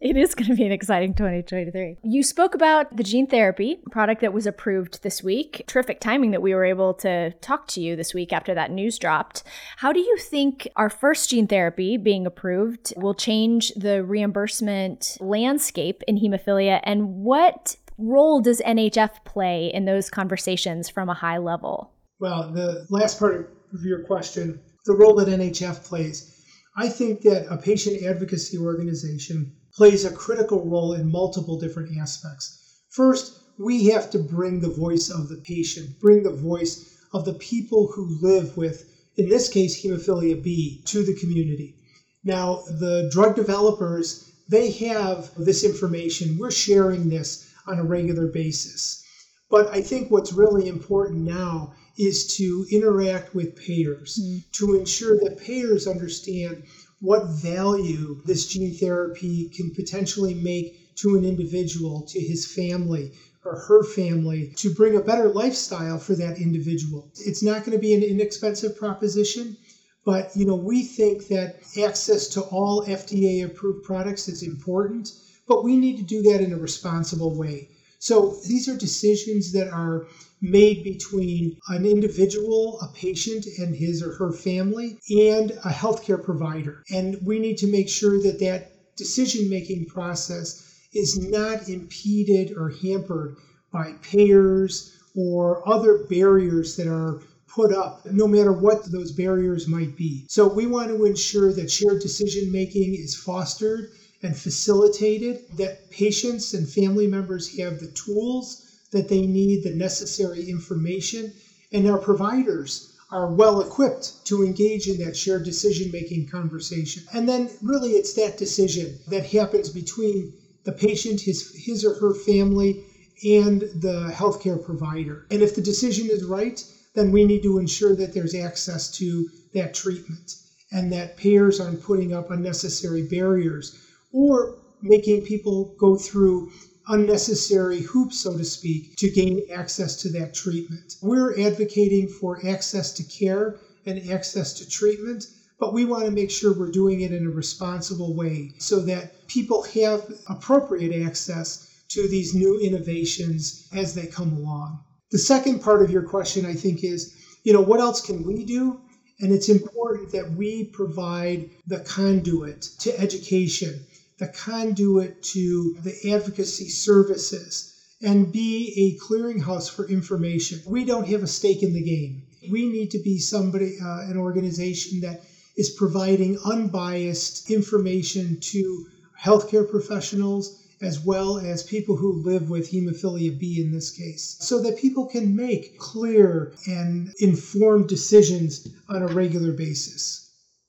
[0.00, 1.96] It is going to be an exciting 2023.
[2.04, 5.64] You spoke about the gene therapy product that was approved this week.
[5.66, 8.96] Terrific timing that we were able to talk to you this week after that news
[8.96, 9.42] dropped.
[9.78, 16.04] How do you think our first gene therapy being approved will change the reimbursement landscape
[16.06, 16.78] in hemophilia?
[16.84, 21.90] And what role does NHF play in those conversations from a high level?
[22.20, 26.36] Well, the last part of your question, the role that NHF plays.
[26.76, 32.80] I think that a patient advocacy organization plays a critical role in multiple different aspects.
[32.90, 37.34] First, we have to bring the voice of the patient, bring the voice of the
[37.34, 41.76] people who live with, in this case, hemophilia B, to the community.
[42.24, 46.38] Now, the drug developers, they have this information.
[46.38, 49.04] We're sharing this on a regular basis.
[49.48, 54.42] But I think what's really important now is to interact with payers mm.
[54.54, 56.64] to ensure that payers understand
[57.00, 63.12] what value this gene therapy can potentially make to an individual, to his family,
[63.44, 67.10] or her family to bring a better lifestyle for that individual.
[67.24, 69.56] It's not going to be an inexpensive proposition,
[70.04, 75.12] but you know, we think that access to all FDA approved products is important,
[75.46, 77.68] but we need to do that in a responsible way.
[78.00, 80.06] So these are decisions that are
[80.40, 86.84] made between an individual, a patient, and his or her family, and a healthcare provider.
[86.90, 92.70] And we need to make sure that that decision making process is not impeded or
[92.70, 93.36] hampered
[93.72, 99.96] by payers or other barriers that are put up, no matter what those barriers might
[99.96, 100.24] be.
[100.28, 103.90] So we want to ensure that shared decision making is fostered
[104.22, 110.48] and facilitated, that patients and family members have the tools that they need, the necessary
[110.48, 111.32] information,
[111.72, 117.02] and our providers are well equipped to engage in that shared decision making conversation.
[117.12, 120.32] And then, really, it's that decision that happens between
[120.64, 122.82] the patient, his, his or her family,
[123.24, 125.24] and the healthcare provider.
[125.30, 126.62] And if the decision is right,
[126.94, 130.36] then we need to ensure that there's access to that treatment
[130.70, 133.72] and that payers aren't putting up unnecessary barriers
[134.12, 136.48] or making people go through
[136.88, 140.96] unnecessary hoops, so to speak, to gain access to that treatment.
[141.02, 145.26] We're advocating for access to care and access to treatment,
[145.58, 149.26] but we want to make sure we're doing it in a responsible way so that
[149.28, 154.80] people have appropriate access to these new innovations as they come along.
[155.10, 158.44] The second part of your question, I think, is you know, what else can we
[158.44, 158.78] do?
[159.20, 163.84] And it's important that we provide the conduit to education
[164.18, 170.60] the conduit to the advocacy services and be a clearinghouse for information.
[170.66, 172.22] We don't have a stake in the game.
[172.50, 175.20] We need to be somebody, uh, an organization that
[175.56, 178.86] is providing unbiased information to
[179.20, 184.60] healthcare professionals as well as people who live with hemophilia B in this case, so
[184.60, 190.27] that people can make clear and informed decisions on a regular basis.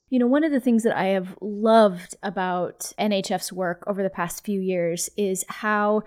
[0.09, 4.09] You know, one of the things that I have loved about NHF's work over the
[4.09, 6.03] past few years is how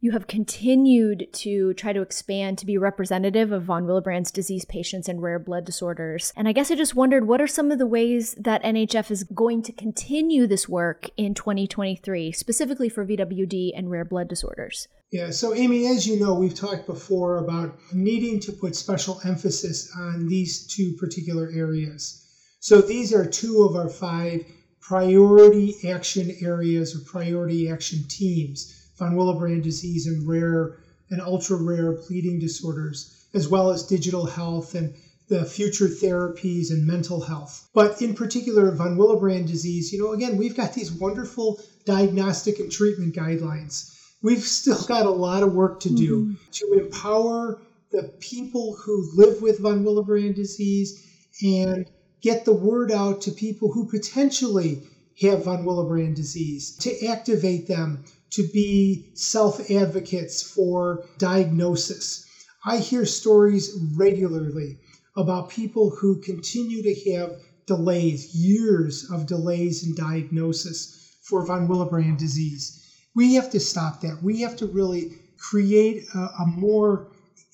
[0.00, 5.08] you have continued to try to expand to be representative of von Willebrand's disease patients
[5.08, 6.32] and rare blood disorders.
[6.36, 9.24] And I guess I just wondered what are some of the ways that NHF is
[9.24, 14.88] going to continue this work in 2023, specifically for VWD and rare blood disorders?
[15.10, 19.92] Yeah, so Amy, as you know, we've talked before about needing to put special emphasis
[19.96, 22.24] on these two particular areas.
[22.62, 24.44] So these are two of our five
[24.80, 30.76] priority action areas or priority action teams von Willebrand disease and rare
[31.08, 34.94] and ultra rare bleeding disorders, as well as digital health and
[35.28, 37.66] the future therapies and mental health.
[37.72, 42.70] But in particular, von Willebrand disease, you know, again, we've got these wonderful diagnostic and
[42.70, 43.96] treatment guidelines.
[44.22, 46.34] We've still got a lot of work to do mm-hmm.
[46.52, 51.06] to empower the people who live with von Willebrand disease
[51.42, 51.90] and
[52.22, 54.82] get the word out to people who potentially
[55.20, 62.24] have von Willebrand disease, to activate them to be self advocates for diagnosis.
[62.64, 64.78] I hear stories regularly
[65.16, 70.88] about people who continue to have delays, years of delays in diagnosis
[71.22, 72.78] for von Willebrand disease.
[73.14, 74.22] We have to stop that.
[74.22, 77.06] We have to really create a, a more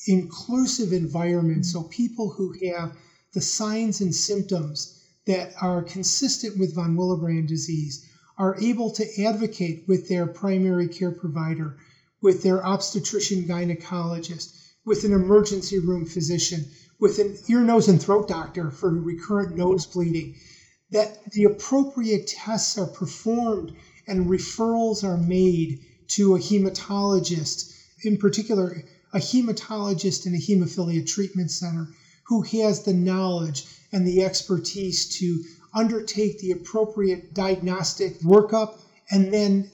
[0.06, 2.92] inclusive environment so people who have
[3.36, 4.94] the signs and symptoms
[5.26, 8.00] that are consistent with von Willebrand disease
[8.38, 11.76] are able to advocate with their primary care provider,
[12.22, 14.54] with their obstetrician gynecologist,
[14.86, 16.66] with an emergency room physician,
[16.98, 20.34] with an ear, nose, and throat doctor for recurrent nose bleeding,
[20.90, 23.70] that the appropriate tests are performed
[24.06, 27.70] and referrals are made to a hematologist,
[28.02, 31.90] in particular, a hematologist in a hemophilia treatment center
[32.28, 35.40] who he has the knowledge and the expertise to
[35.74, 38.74] undertake the appropriate diagnostic workup,
[39.10, 39.68] and then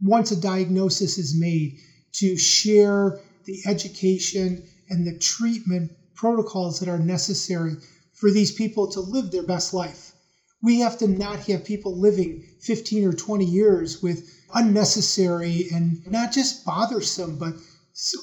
[0.00, 1.74] once a diagnosis is made,
[2.12, 7.76] to share the education and the treatment protocols that are necessary
[8.12, 10.12] for these people to live their best life.
[10.62, 14.22] We have to not have people living 15 or 20 years with
[14.54, 17.54] unnecessary and not just bothersome, but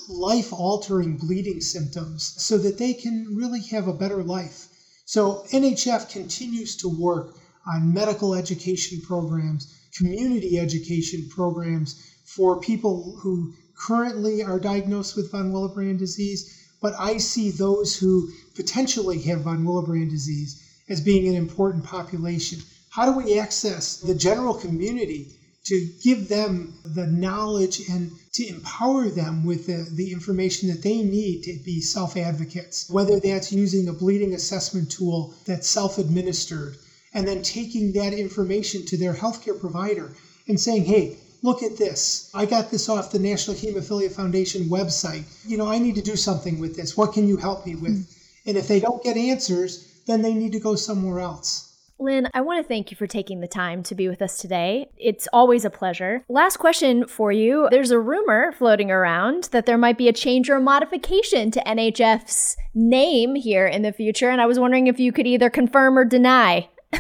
[0.08, 4.68] life altering bleeding symptoms so that they can really have a better life.
[5.06, 7.36] So NHF continues to work
[7.68, 15.52] on medical education programs, community education programs for people who currently are diagnosed with von
[15.52, 16.50] Willebrand disease,
[16.82, 22.60] but I see those who potentially have von Willebrand disease as being an important population.
[22.90, 25.39] How do we access the general community
[25.70, 31.04] to give them the knowledge and to empower them with the, the information that they
[31.04, 36.76] need to be self advocates, whether that's using a bleeding assessment tool that's self administered,
[37.14, 40.12] and then taking that information to their healthcare provider
[40.48, 42.32] and saying, hey, look at this.
[42.34, 45.26] I got this off the National Hemophilia Foundation website.
[45.46, 46.98] You know, I need to do something with this.
[46.98, 47.92] What can you help me with?
[47.92, 48.50] Mm-hmm.
[48.50, 51.69] And if they don't get answers, then they need to go somewhere else.
[52.02, 54.90] Len, I want to thank you for taking the time to be with us today.
[54.98, 56.24] It's always a pleasure.
[56.30, 57.68] Last question for you.
[57.72, 61.64] There's a rumor floating around that there might be a change or a modification to
[61.66, 65.98] NHF's name here in the future, and I was wondering if you could either confirm
[65.98, 66.70] or deny.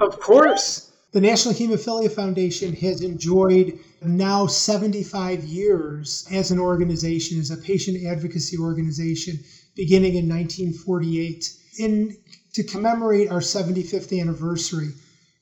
[0.00, 0.92] of course.
[1.10, 8.06] The National Hemophilia Foundation has enjoyed now 75 years as an organization, as a patient
[8.06, 9.38] advocacy organization,
[9.74, 11.52] beginning in 1948.
[11.78, 12.16] In
[12.54, 14.94] to commemorate our 75th anniversary,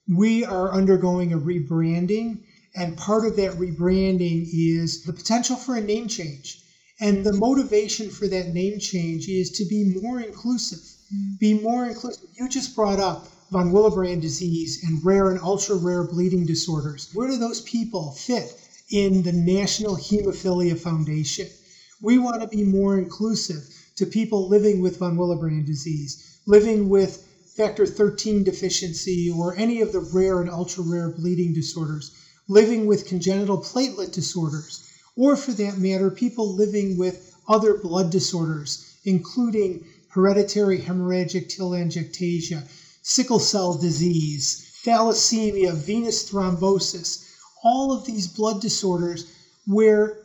[0.08, 2.38] we are undergoing a rebranding.
[2.74, 6.62] And part of that rebranding is the potential for a name change.
[7.00, 10.78] And the motivation for that name change is to be more inclusive.
[11.14, 11.38] Mm.
[11.38, 12.28] Be more inclusive.
[12.38, 17.10] You just brought up von Willebrand disease and rare and ultra rare bleeding disorders.
[17.12, 18.56] Where do those people fit
[18.88, 21.48] in the National Hemophilia Foundation?
[22.00, 27.22] We want to be more inclusive to people living with von Willebrand disease living with
[27.56, 32.10] factor 13 deficiency or any of the rare and ultra rare bleeding disorders,
[32.48, 34.80] living with congenital platelet disorders,
[35.16, 42.66] or for that matter, people living with other blood disorders, including hereditary hemorrhagic telangiectasia,
[43.02, 47.18] sickle cell disease, thalassemia, venous thrombosis,
[47.64, 49.24] all of these blood disorders
[49.66, 50.16] where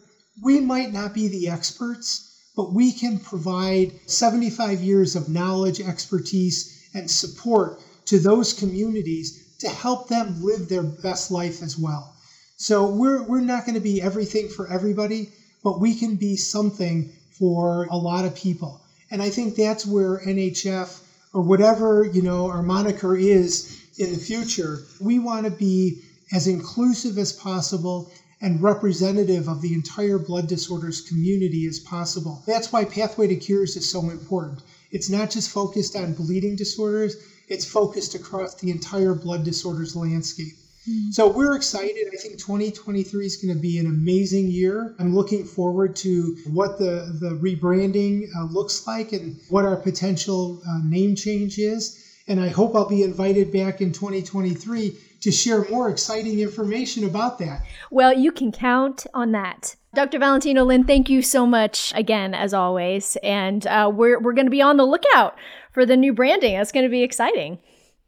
[0.44, 2.27] we might not be the experts,
[2.58, 9.70] but we can provide 75 years of knowledge, expertise, and support to those communities to
[9.70, 12.16] help them live their best life as well.
[12.58, 15.30] So we're, we're not going to be everything for everybody,
[15.64, 18.82] but we can be something for a lot of people.
[19.12, 21.00] And I think that's where NHF
[21.34, 26.02] or whatever, you know, our moniker is in the future, we want to be
[26.34, 28.10] as inclusive as possible
[28.42, 32.44] and representative of the entire blood disorders community as possible.
[32.46, 34.62] That's why Pathway to Cures is so important.
[34.92, 37.18] It's not just focused on bleeding disorders,
[37.48, 40.54] it's focused across the entire blood disorders landscape.
[40.88, 41.12] Mm-hmm.
[41.12, 42.08] So we're excited.
[42.14, 44.96] I think 2023 is going to be an amazing year.
[45.00, 50.62] I'm looking forward to what the, the rebranding uh, looks like and what our potential
[50.68, 52.04] uh, name change is.
[52.28, 57.40] And I hope I'll be invited back in 2023 to share more exciting information about
[57.40, 57.64] that.
[57.92, 59.76] Well, you can count on that.
[59.96, 60.20] Dr.
[60.20, 63.18] Valentino Len, thank you so much again, as always.
[63.24, 65.36] And uh, we're, we're going to be on the lookout
[65.72, 66.56] for the new branding.
[66.56, 67.60] That's going to be exciting.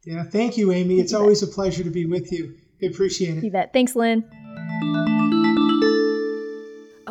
[0.04, 1.00] Yeah, thank you, Amy.
[1.00, 2.56] It's always a pleasure to be with you.
[2.82, 3.44] I appreciate it.
[3.44, 3.72] You bet.
[3.72, 4.24] Thanks, Len.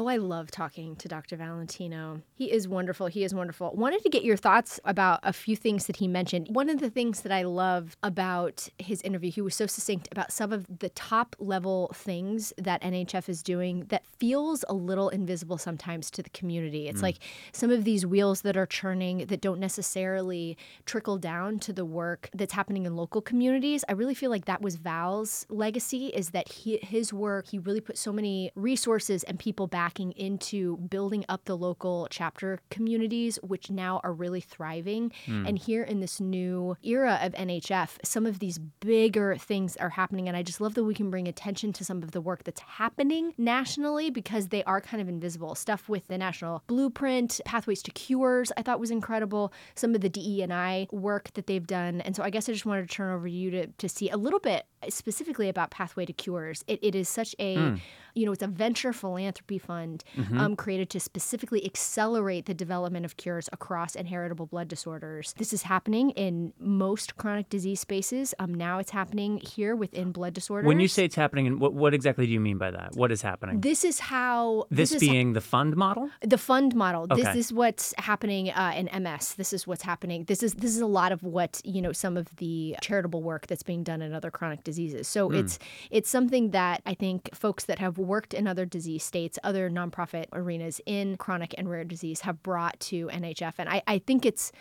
[0.09, 1.37] I love talking to Dr.
[1.37, 2.21] Valentino.
[2.33, 3.07] He is wonderful.
[3.07, 3.71] He is wonderful.
[3.75, 6.47] Wanted to get your thoughts about a few things that he mentioned.
[6.49, 10.31] One of the things that I loved about his interview, he was so succinct about
[10.31, 15.57] some of the top level things that NHF is doing that feels a little invisible
[15.57, 16.87] sometimes to the community.
[16.87, 17.03] It's mm.
[17.03, 17.19] like
[17.51, 22.29] some of these wheels that are churning that don't necessarily trickle down to the work
[22.33, 23.85] that's happening in local communities.
[23.87, 27.81] I really feel like that was Val's legacy is that he, his work, he really
[27.81, 33.69] put so many resources and people back into building up the local chapter communities, which
[33.69, 35.11] now are really thriving.
[35.25, 35.47] Mm.
[35.47, 40.27] And here in this new era of NHF, some of these bigger things are happening.
[40.27, 42.61] And I just love that we can bring attention to some of the work that's
[42.61, 45.55] happening nationally because they are kind of invisible.
[45.55, 49.51] Stuff with the National Blueprint, Pathways to Cures, I thought was incredible.
[49.75, 52.01] Some of the DE and I work that they've done.
[52.01, 54.09] And so I guess I just wanted to turn over to you to, to see
[54.09, 56.63] a little bit specifically about Pathway to Cures.
[56.67, 57.81] It, it is such a, mm.
[58.19, 60.39] You know, it's a venture philanthropy fund mm-hmm.
[60.39, 65.33] um, created to specifically accelerate the development of cures across inheritable blood disorders.
[65.37, 68.33] This is happening in most chronic disease spaces.
[68.37, 70.67] Um, now it's happening here within blood disorders.
[70.67, 72.95] When you say it's happening, what, what exactly do you mean by that?
[72.95, 73.61] What is happening?
[73.61, 74.65] This is how.
[74.69, 76.09] This, this being ha- the fund model?
[76.21, 77.07] The fund model.
[77.09, 77.21] Okay.
[77.21, 79.35] This is what's happening uh, in MS.
[79.35, 80.25] This is what's happening.
[80.25, 83.47] This is this is a lot of what you know some of the charitable work
[83.47, 85.07] that's being done in other chronic diseases.
[85.07, 85.39] So mm.
[85.39, 85.57] it's
[85.89, 90.25] it's something that I think folks that have worked in other disease states, other nonprofit
[90.33, 94.51] arenas in chronic and rare disease have brought to NHF, and I, I think it's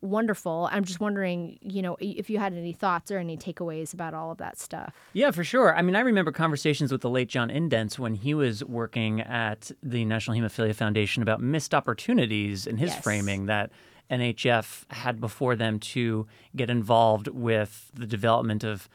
[0.00, 0.68] wonderful.
[0.70, 4.30] I'm just wondering, you know, if you had any thoughts or any takeaways about all
[4.30, 4.94] of that stuff.
[5.12, 5.74] Yeah, for sure.
[5.74, 9.70] I mean, I remember conversations with the late John Indents when he was working at
[9.82, 13.02] the National Hemophilia Foundation about missed opportunities in his yes.
[13.02, 13.70] framing that
[14.10, 18.88] NHF had before them to get involved with the development of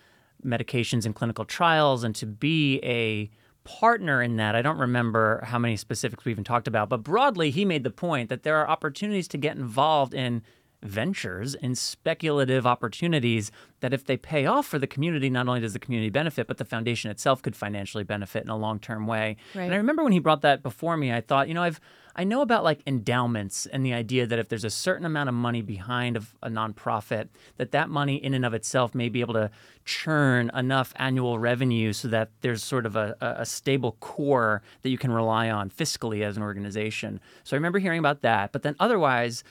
[0.44, 3.30] medications and clinical trials and to be a
[3.64, 4.56] partner in that.
[4.56, 7.90] I don't remember how many specifics we even talked about, but broadly, he made the
[7.90, 10.42] point that there are opportunities to get involved in
[10.82, 15.74] ventures in speculative opportunities that if they pay off for the community, not only does
[15.74, 19.38] the community benefit, but the foundation itself could financially benefit in a long-term way.
[19.56, 19.64] Right.
[19.64, 21.80] And I remember when he brought that before me, I thought, you know, I've
[22.16, 25.36] I know about like endowments and the idea that if there's a certain amount of
[25.36, 29.34] money behind a, a nonprofit, that that money in and of itself may be able
[29.34, 29.50] to
[29.84, 34.98] churn enough annual revenue so that there's sort of a, a stable core that you
[34.98, 37.20] can rely on fiscally as an organization.
[37.44, 38.52] So I remember hearing about that.
[38.52, 39.44] But then otherwise,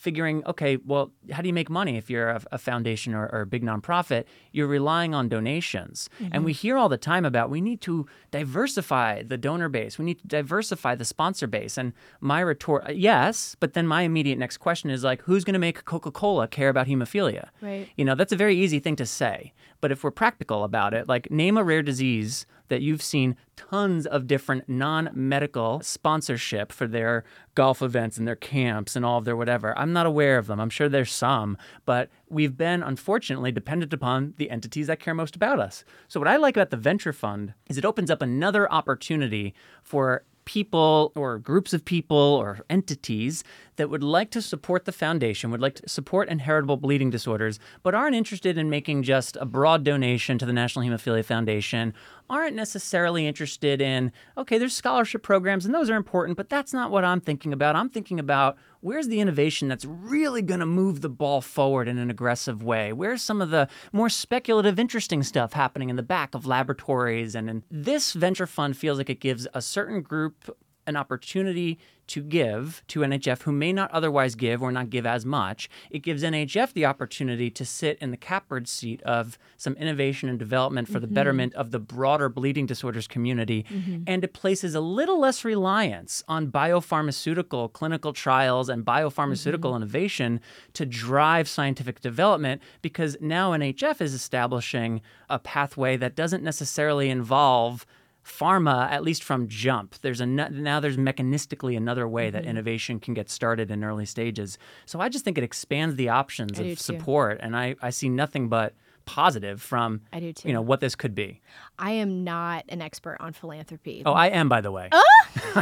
[0.00, 3.42] figuring, okay, well, how do you make money if you're a, a foundation or, or,
[3.42, 4.24] a big nonprofit?
[4.50, 6.08] You're relying on donations.
[6.18, 6.32] Mm-hmm.
[6.32, 10.06] And we hear all the time about we need to diversify the donor base, we
[10.06, 11.76] need to diversify the sponsor base.
[11.76, 15.60] And my retort, yes, but then my immediate next question is like, who's going to
[15.60, 17.50] make Coca Cola care about hemophilia?
[17.60, 17.86] Right.
[17.98, 19.52] You know, that's a very easy thing to say.
[19.82, 24.06] But if we're practical about it, like name a rare disease that you've seen tons
[24.06, 29.26] of different non medical sponsorship for their golf events and their camps and all of
[29.26, 29.78] their whatever.
[29.78, 30.58] I'm not aware of them.
[30.58, 35.36] I'm sure there's some, but we've been unfortunately dependent upon the entities that care most
[35.36, 35.84] about us.
[36.08, 39.52] So, what I like about the venture fund is it opens up another opportunity
[39.82, 43.44] for people or groups of people or entities
[43.76, 47.94] that would like to support the foundation, would like to support inheritable bleeding disorders, but
[47.94, 51.94] aren't interested in making just a broad donation to the National Hemophilia Foundation,
[52.28, 56.90] aren't necessarily interested in, okay, there's scholarship programs and those are important, but that's not
[56.90, 57.76] what I'm thinking about.
[57.76, 61.98] I'm thinking about where's the innovation that's really going to move the ball forward in
[61.98, 62.92] an aggressive way?
[62.92, 67.34] Where's some of the more speculative, interesting stuff happening in the back of laboratories?
[67.34, 70.56] And, this venture fund feels like it gives a certain group
[70.86, 71.78] an opportunity
[72.10, 75.70] to give to NHF who may not otherwise give or not give as much.
[75.90, 80.36] It gives NHF the opportunity to sit in the catbird seat of some innovation and
[80.36, 81.02] development for mm-hmm.
[81.02, 83.64] the betterment of the broader bleeding disorders community.
[83.70, 84.02] Mm-hmm.
[84.08, 89.82] And it places a little less reliance on biopharmaceutical clinical trials and biopharmaceutical mm-hmm.
[89.82, 90.40] innovation
[90.72, 97.86] to drive scientific development because now NHF is establishing a pathway that doesn't necessarily involve
[98.24, 102.36] pharma, at least from jump, there's a now there's mechanistically another way Mm-hmm.
[102.36, 104.58] that innovation can get started in early stages.
[104.84, 108.08] So I just think it expands the options I of support, and I, I see
[108.08, 108.74] nothing but
[109.14, 110.46] positive from I do too.
[110.48, 111.40] you know what this could be.
[111.78, 114.02] I am not an expert on philanthropy.
[114.06, 114.88] Oh, I am, by the way.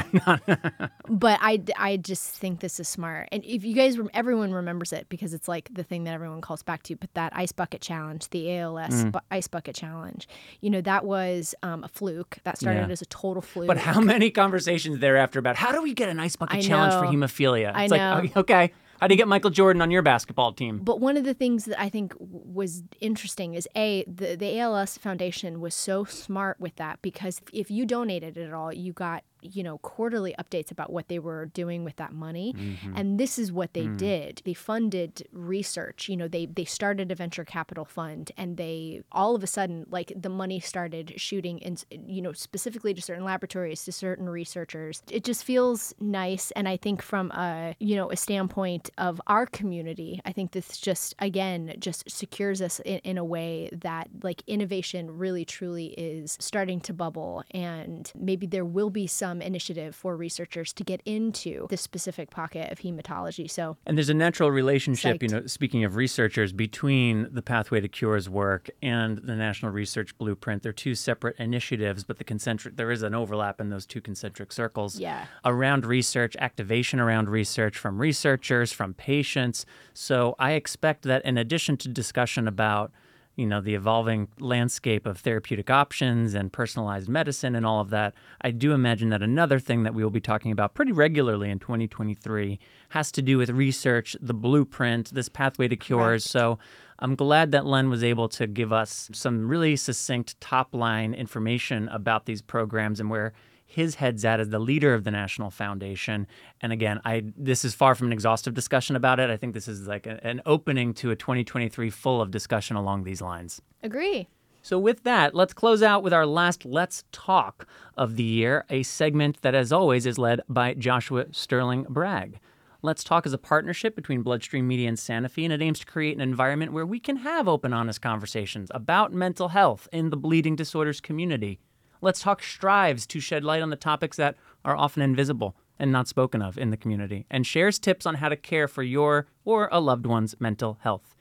[1.09, 3.29] but I, I just think this is smart.
[3.33, 6.63] And if you guys, everyone remembers it because it's like the thing that everyone calls
[6.63, 6.97] back to.
[6.97, 9.13] But that ice bucket challenge, the ALS Mm.
[9.13, 10.29] bu- ice bucket challenge,
[10.61, 12.39] you know, that was um, a fluke.
[12.45, 12.93] That started Yeah.
[12.93, 13.67] as a total fluke.
[13.69, 16.95] But how many conversations thereafter about how do we get an ice bucket I challenge
[16.95, 17.27] for know.
[17.27, 17.73] hemophilia?
[17.75, 18.21] I It's know.
[18.23, 20.79] like, okay, how do you get Michael Jordan on your basketball team?
[20.79, 24.99] But one of the things that I think was interesting is a the, the ALS
[24.99, 29.63] Foundation was so smart with that because if you donated at all, you got you
[29.63, 32.97] know quarterly updates about what they were doing with that money, mm-hmm.
[32.97, 33.97] and this is what they mm.
[33.97, 34.43] did.
[34.45, 36.09] They funded research.
[36.09, 39.87] You know, they they started a venture capital fund, and they all of a sudden
[39.91, 45.03] like the money started shooting in you know specifically to certain laboratories to certain researchers.
[45.11, 49.47] It just feels nice, and I think from a you know a standpoint of our
[49.47, 54.43] community, I think this just again just secures us in, in a way that like
[54.47, 60.17] innovation really truly is starting to bubble, and maybe there will be some initiative for
[60.17, 63.51] researchers to get into this specific pocket of hematology.
[63.51, 67.89] So And there's a natural relationship, you know, speaking of researchers, between the Pathway to
[67.89, 70.63] Cures work and the National Research Blueprint.
[70.63, 74.53] They're two separate initiatives, but the concentric there is an overlap in those two concentric
[74.53, 74.99] circles.
[74.99, 75.27] Yeah.
[75.45, 79.67] Around research, activation around research from researchers, from patients.
[79.95, 82.93] So I expect that in addition to discussion about
[83.39, 88.13] you know the evolving landscape of therapeutic options and personalized medicine and all of that
[88.43, 91.59] i do imagine that another thing that we will be talking about pretty regularly in
[91.61, 92.59] 2023
[92.91, 96.25] has to do with research the blueprint this pathway to cures.
[96.25, 96.59] So
[96.99, 101.89] i'm glad that len was able to give us some really succinct top line information
[101.89, 103.33] about these programs and where
[103.71, 106.27] his head's at as the leader of the National Foundation.
[106.63, 109.29] And again, I this is far from an exhaustive discussion about it.
[109.29, 113.05] I think this is like a- an opening to a 2023 full of discussion along
[113.05, 113.61] these lines.
[113.83, 114.27] agree.
[114.63, 117.67] So, with that, let's close out with our last Let's Talk
[117.97, 122.41] of the year, a segment that, as always, is led by Joshua Sterling Bragg.
[122.83, 126.17] Let's Talk is a partnership between Bloodstream Media and Sanofi, and it aims to create
[126.17, 130.57] an environment where we can have open, honest conversations about mental health in the bleeding
[130.57, 131.61] disorders community.
[132.01, 136.09] Let's Talk strives to shed light on the topics that are often invisible and not
[136.09, 139.69] spoken of in the community, and shares tips on how to care for your or
[139.71, 141.15] a loved one's mental health.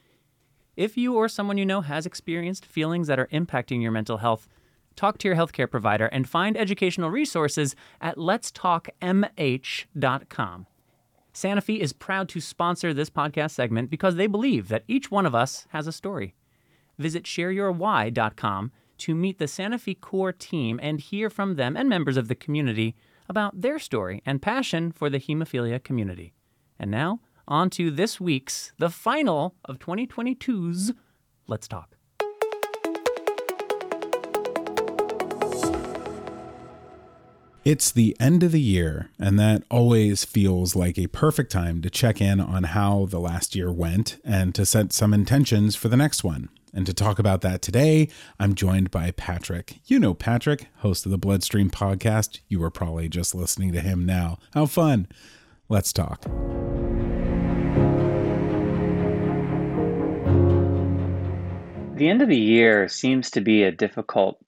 [0.76, 4.48] If you or someone you know has experienced feelings that are impacting your mental health,
[4.96, 10.66] talk to your healthcare provider and find educational resources at letstalkmh.com.
[11.34, 15.36] Sanofi is proud to sponsor this podcast segment because they believe that each one of
[15.36, 16.34] us has a story.
[16.98, 22.28] Visit shareyourwhy.com to meet the Sanofi core team and hear from them and members of
[22.28, 22.94] the community
[23.28, 26.32] about their story and passion for the hemophilia community.
[26.78, 30.92] And now, on to this week's, the final of 2022's
[31.46, 31.98] Let's Talk.
[37.64, 41.90] It's the end of the year, and that always feels like a perfect time to
[41.90, 45.96] check in on how the last year went and to set some intentions for the
[45.96, 46.48] next one.
[46.78, 48.08] And to talk about that today,
[48.38, 49.80] I'm joined by Patrick.
[49.86, 52.38] You know Patrick, host of the Bloodstream podcast.
[52.46, 54.38] You were probably just listening to him now.
[54.54, 55.08] How fun!
[55.68, 56.22] Let's talk.
[61.96, 64.38] The end of the year seems to be a difficult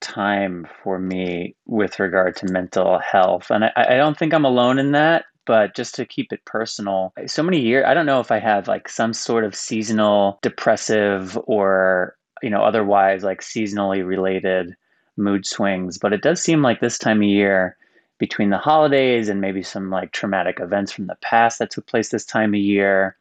[0.00, 3.52] time for me with regard to mental health.
[3.52, 7.12] And I, I don't think I'm alone in that, but just to keep it personal,
[7.26, 11.38] so many years, I don't know if I have like some sort of seasonal depressive
[11.46, 14.76] or, you know, otherwise like seasonally related
[15.16, 17.76] mood swings, but it does seem like this time of year
[18.18, 22.08] between the holidays and maybe some like traumatic events from the past that took place
[22.08, 23.16] this time of year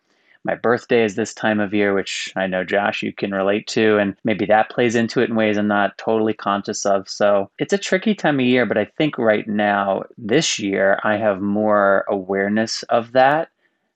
[0.46, 3.98] my birthday is this time of year, which I know, Josh, you can relate to.
[3.98, 7.10] And maybe that plays into it in ways I'm not totally conscious of.
[7.10, 11.18] So it's a tricky time of year, but I think right now, this year, I
[11.18, 13.50] have more awareness of that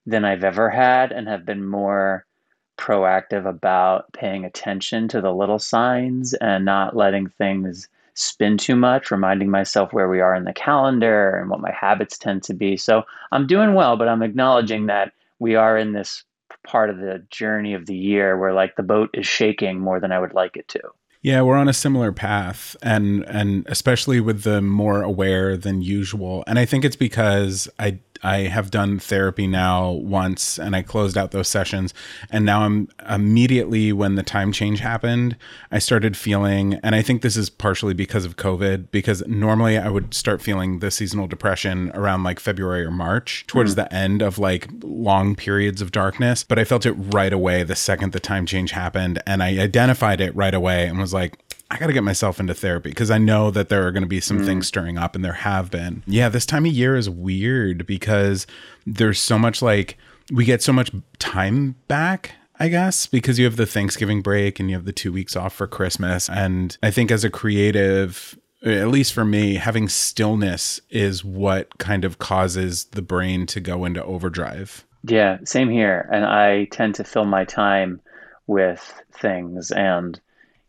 [0.07, 2.25] than I've ever had and have been more
[2.79, 9.11] proactive about paying attention to the little signs and not letting things spin too much,
[9.11, 12.75] reminding myself where we are in the calendar and what my habits tend to be.
[12.75, 16.23] So I'm doing well, but I'm acknowledging that we are in this
[16.69, 20.11] part of the journey of the year where like the boat is shaking more than
[20.11, 20.79] I would like it to.
[21.23, 26.43] Yeah, we're on a similar path and and especially with the more aware than usual.
[26.45, 31.17] And I think it's because I I have done therapy now once and I closed
[31.17, 31.93] out those sessions.
[32.29, 35.37] And now I'm immediately when the time change happened,
[35.71, 39.89] I started feeling, and I think this is partially because of COVID, because normally I
[39.89, 43.75] would start feeling the seasonal depression around like February or March, towards mm.
[43.75, 46.43] the end of like long periods of darkness.
[46.43, 49.21] But I felt it right away the second the time change happened.
[49.25, 51.37] And I identified it right away and was like,
[51.71, 54.07] I got to get myself into therapy because I know that there are going to
[54.07, 54.45] be some mm.
[54.45, 56.03] things stirring up and there have been.
[56.07, 58.47] Yeah, this time of year is weird because
[58.87, 59.97] there's so much like
[60.31, 64.69] we get so much time back I guess, because you have the Thanksgiving break and
[64.69, 66.29] you have the two weeks off for Christmas.
[66.29, 72.03] And I think as a creative, at least for me, having stillness is what kind
[72.03, 74.85] of causes the brain to go into overdrive.
[75.03, 76.09] Yeah, same here.
[76.11, 78.01] And I tend to fill my time
[78.47, 80.19] with things and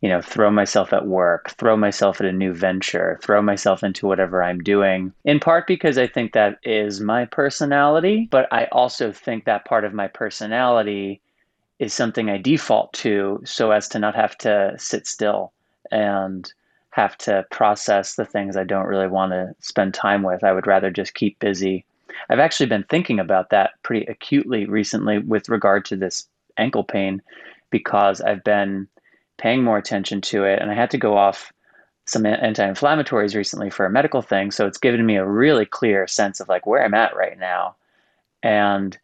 [0.00, 4.06] you know, throw myself at work, throw myself at a new venture, throw myself into
[4.06, 9.12] whatever I'm doing, in part because I think that is my personality, but I also
[9.12, 11.20] think that part of my personality
[11.78, 15.52] is something I default to so as to not have to sit still
[15.90, 16.50] and
[16.90, 20.44] have to process the things I don't really want to spend time with.
[20.44, 21.84] I would rather just keep busy.
[22.28, 26.26] I've actually been thinking about that pretty acutely recently with regard to this
[26.58, 27.22] ankle pain
[27.70, 28.88] because I've been
[29.40, 30.60] paying more attention to it.
[30.60, 31.52] And I had to go off
[32.04, 36.40] some anti-inflammatories recently for a medical thing, so it's given me a really clear sense
[36.40, 37.76] of like where I'm at right now.
[38.42, 38.98] And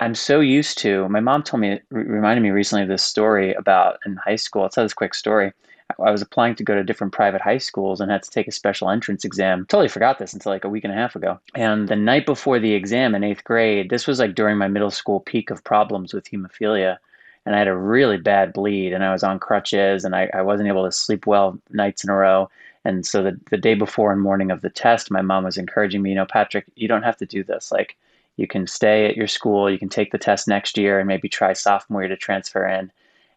[0.00, 1.08] I'm so used to.
[1.08, 4.62] My mom told me, reminded me recently of this story about in high school.
[4.62, 5.52] I'll tell this quick story.
[5.98, 8.52] I was applying to go to different private high schools and had to take a
[8.52, 9.66] special entrance exam.
[9.68, 11.38] Totally forgot this until like a week and a half ago.
[11.54, 14.90] And the night before the exam in eighth grade, this was like during my middle
[14.90, 16.98] school peak of problems with hemophilia
[17.46, 20.42] and I had a really bad bleed and I was on crutches and I, I
[20.42, 22.50] wasn't able to sleep well nights in a row.
[22.84, 26.02] And so the, the day before and morning of the test, my mom was encouraging
[26.02, 27.72] me, you know, Patrick, you don't have to do this.
[27.72, 27.96] Like
[28.36, 31.28] you can stay at your school, you can take the test next year and maybe
[31.28, 32.90] try sophomore year to transfer in.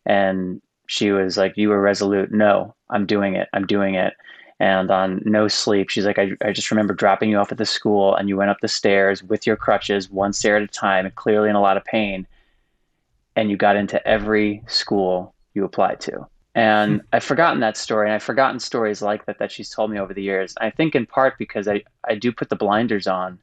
[0.06, 2.32] And she was like, you were resolute.
[2.32, 3.48] No, I'm doing it.
[3.54, 4.14] I'm doing it.
[4.60, 7.66] And on no sleep, she's like, I, I just remember dropping you off at the
[7.66, 11.06] school and you went up the stairs with your crutches, one stair at a time,
[11.06, 12.28] and clearly in a lot of pain
[13.36, 16.28] and you got into every school you applied to.
[16.56, 17.08] And hmm.
[17.14, 20.14] I've forgotten that story, and I've forgotten stories like that that she's told me over
[20.14, 20.54] the years.
[20.62, 23.40] I think in part because I, I do put the blinders on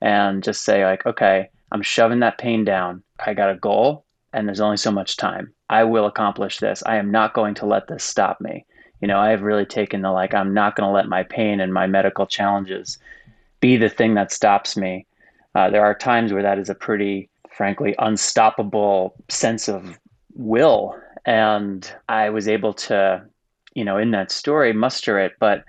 [0.00, 3.02] and just say, like, okay, I'm shoving that pain down.
[3.24, 5.52] I got a goal, and there's only so much time.
[5.68, 6.82] I will accomplish this.
[6.86, 8.64] I am not going to let this stop me.
[9.00, 11.60] You know, I have really taken the like, I'm not going to let my pain
[11.60, 12.98] and my medical challenges
[13.60, 15.06] be the thing that stops me.
[15.54, 19.98] Uh, there are times where that is a pretty frankly unstoppable sense of
[20.34, 20.94] will.
[21.24, 23.24] And i was able to
[23.74, 25.32] you know in that story muster it.
[25.40, 25.64] But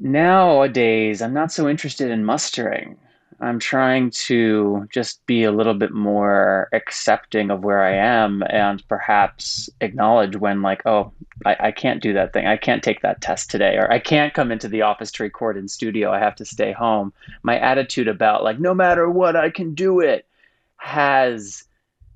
[0.00, 2.96] nowadays i'm not so interested in mustering.
[3.40, 8.86] I'm trying to just be a little bit more accepting of where i am and
[8.88, 11.12] perhaps acknowledge when like oh
[11.46, 12.48] I, I can't do that thing.
[12.48, 13.76] I can't take that test today.
[13.76, 16.10] Or i can't come into the office to record in studio.
[16.10, 17.12] I have to stay home.
[17.44, 20.27] My attitude about like no matter what i can do it
[20.78, 21.64] has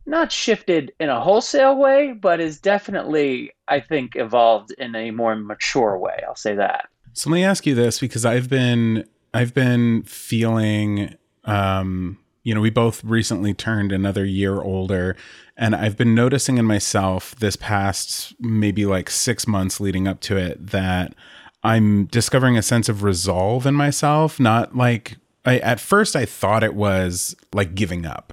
[0.06, 5.36] not shifted in a wholesale way, but is definitely, I think, evolved in a more
[5.36, 6.18] mature way.
[6.26, 6.88] I'll say that.
[7.12, 12.60] So let me ask you this because I've been I've been feeling um you know,
[12.60, 15.16] we both recently turned another year older
[15.56, 20.36] and I've been noticing in myself this past maybe like 6 months leading up to
[20.36, 21.14] it that
[21.62, 26.62] I'm discovering a sense of resolve in myself, not like I, at first I thought
[26.62, 28.32] it was like giving up.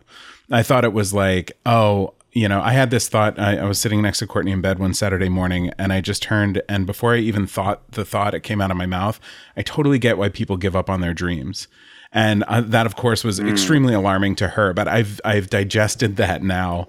[0.52, 3.40] I thought it was like, oh, you know, I had this thought.
[3.40, 6.22] I, I, was sitting next to Courtney in bed one Saturday morning, and I just
[6.22, 9.20] turned, and before I even thought the thought, it came out of my mouth.
[9.58, 11.68] I totally get why people give up on their dreams,
[12.12, 13.50] and uh, that, of course, was mm.
[13.50, 14.74] extremely alarming to her.
[14.74, 16.88] But I've I've digested that now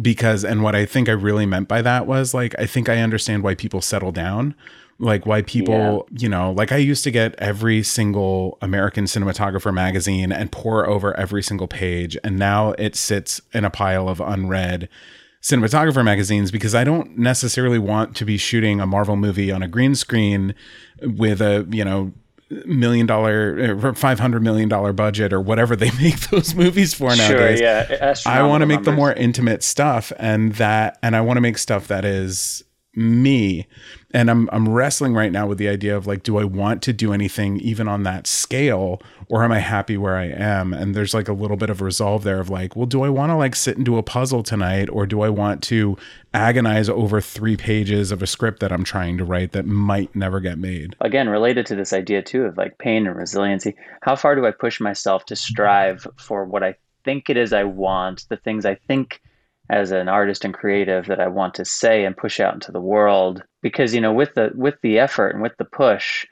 [0.00, 2.98] because, and what I think I really meant by that was like, I think I
[2.98, 4.54] understand why people settle down
[4.98, 6.18] like why people yeah.
[6.18, 11.16] you know like i used to get every single american cinematographer magazine and pour over
[11.16, 14.88] every single page and now it sits in a pile of unread
[15.40, 19.68] cinematographer magazines because i don't necessarily want to be shooting a marvel movie on a
[19.68, 20.54] green screen
[21.02, 22.12] with a you know
[22.64, 27.58] million dollar or 500 million dollar budget or whatever they make those movies for nowadays.
[27.58, 28.14] Sure, yeah.
[28.26, 31.58] I want to make the more intimate stuff and that and I want to make
[31.58, 33.66] stuff that is me.
[34.12, 36.92] And I'm I'm wrestling right now with the idea of like do I want to
[36.92, 40.72] do anything even on that scale or am I happy where I am?
[40.72, 43.30] And there's like a little bit of resolve there of like well do I want
[43.30, 45.96] to like sit and do a puzzle tonight or do I want to
[46.34, 50.40] agonize over 3 pages of a script that I'm trying to write that might never
[50.40, 50.96] get made?
[51.00, 54.50] Again related to this idea too of like pain and resiliency how far do I
[54.50, 56.74] push myself to strive for what I
[57.04, 59.20] think it is I want the things I think
[59.70, 62.80] as an artist and creative that I want to say and push out into the
[62.80, 63.42] world.
[63.62, 66.26] Because you know, with the with the effort and with the push,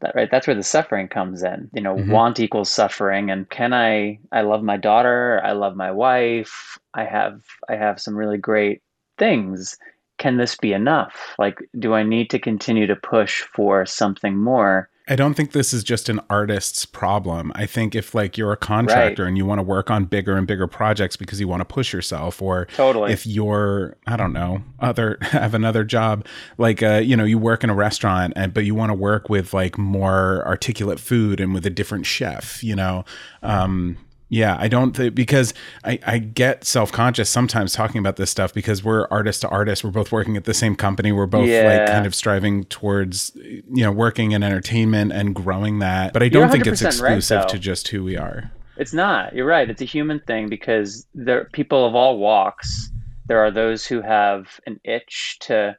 [0.00, 1.70] that right, that's where the suffering comes in.
[1.72, 2.10] You know, mm-hmm.
[2.10, 3.30] want equals suffering.
[3.30, 4.18] And can I?
[4.32, 5.40] I love my daughter.
[5.44, 6.78] I love my wife.
[6.94, 8.82] I have I have some really great
[9.18, 9.76] things.
[10.18, 11.34] Can this be enough?
[11.38, 14.88] Like, do I need to continue to push for something more?
[15.08, 17.52] I don't think this is just an artist's problem.
[17.54, 19.28] I think if like you're a contractor right.
[19.28, 21.92] and you want to work on bigger and bigger projects because you want to push
[21.92, 23.12] yourself or totally.
[23.12, 26.26] if you're I don't know, other have another job
[26.58, 29.28] like uh you know, you work in a restaurant and but you want to work
[29.28, 33.04] with like more articulate food and with a different chef, you know.
[33.42, 33.98] Um
[34.28, 35.54] yeah, I don't th- because
[35.84, 39.84] I, I get self conscious sometimes talking about this stuff because we're artist to artist.
[39.84, 41.12] We're both working at the same company.
[41.12, 41.78] We're both yeah.
[41.78, 46.12] like kind of striving towards you know working in entertainment and growing that.
[46.12, 48.50] But I don't think it's exclusive right, to just who we are.
[48.76, 49.34] It's not.
[49.34, 49.70] You're right.
[49.70, 52.90] It's a human thing because there people of all walks.
[53.26, 55.76] There are those who have an itch to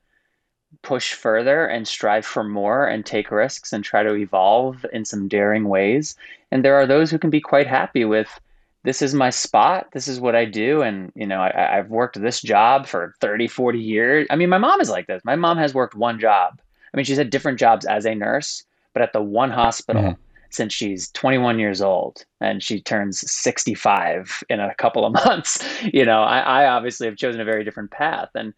[0.81, 5.27] push further and strive for more and take risks and try to evolve in some
[5.27, 6.15] daring ways.
[6.51, 8.29] And there are those who can be quite happy with
[8.83, 9.87] this is my spot.
[9.91, 10.81] This is what I do.
[10.81, 14.27] And, you know, I, have worked this job for 30, 40 years.
[14.29, 15.21] I mean, my mom is like this.
[15.25, 16.61] My mom has worked one job.
[16.93, 18.63] I mean, she's had different jobs as a nurse,
[18.93, 20.21] but at the one hospital mm-hmm.
[20.51, 25.67] since she's 21 years old and she turns 65 in a couple of months.
[25.83, 28.29] You know, I, I obviously have chosen a very different path.
[28.35, 28.53] And,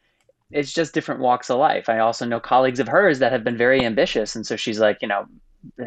[0.51, 1.89] it's just different walks of life.
[1.89, 4.35] I also know colleagues of hers that have been very ambitious.
[4.35, 5.25] And so she's like, you know,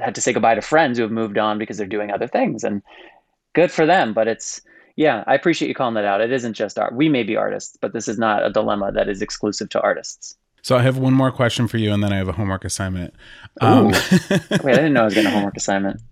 [0.00, 2.62] had to say goodbye to friends who have moved on because they're doing other things.
[2.62, 2.82] And
[3.54, 4.14] good for them.
[4.14, 4.60] But it's,
[4.96, 6.20] yeah, I appreciate you calling that out.
[6.20, 6.94] It isn't just art.
[6.94, 10.36] We may be artists, but this is not a dilemma that is exclusive to artists.
[10.62, 13.14] So I have one more question for you, and then I have a homework assignment.
[13.60, 16.00] Um, Wait, I didn't know I was getting a homework assignment.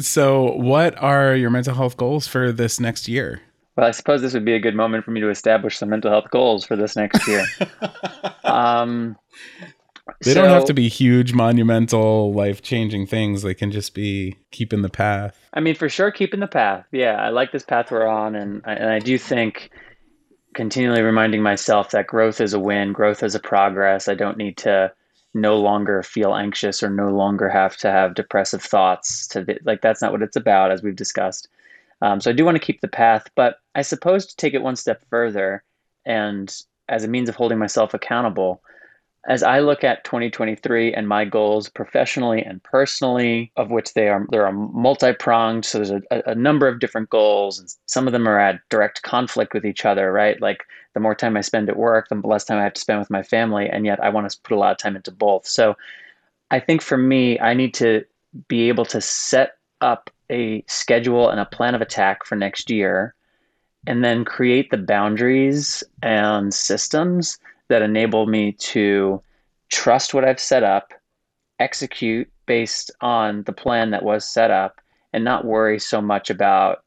[0.00, 3.40] So, what are your mental health goals for this next year?
[3.80, 6.10] Well, I suppose this would be a good moment for me to establish some mental
[6.10, 7.46] health goals for this next year.
[8.44, 9.16] um,
[10.22, 13.40] they so, don't have to be huge, monumental, life changing things.
[13.40, 15.40] They can just be keeping the path.
[15.54, 16.84] I mean, for sure, keeping the path.
[16.92, 18.34] Yeah, I like this path we're on.
[18.34, 19.70] And I, and I do think
[20.52, 24.08] continually reminding myself that growth is a win, growth is a progress.
[24.08, 24.92] I don't need to
[25.32, 30.02] no longer feel anxious or no longer have to have depressive thoughts to like that's
[30.02, 31.48] not what it's about as we've discussed
[32.02, 34.62] um, so I do want to keep the path, but I suppose to take it
[34.62, 35.64] one step further
[36.04, 36.54] and
[36.88, 38.62] as a means of holding myself accountable,
[39.28, 44.26] as I look at 2023 and my goals professionally and personally, of which they are
[44.30, 48.26] there are multi-pronged, so there's a, a number of different goals, and some of them
[48.26, 50.40] are at direct conflict with each other, right?
[50.40, 52.98] Like the more time I spend at work, the less time I have to spend
[52.98, 55.46] with my family, and yet I want to put a lot of time into both.
[55.46, 55.76] So
[56.50, 58.04] I think for me, I need to
[58.48, 63.14] be able to set up a schedule and a plan of attack for next year,
[63.86, 69.22] and then create the boundaries and systems that enable me to
[69.70, 70.92] trust what I've set up,
[71.58, 74.80] execute based on the plan that was set up,
[75.12, 76.84] and not worry so much about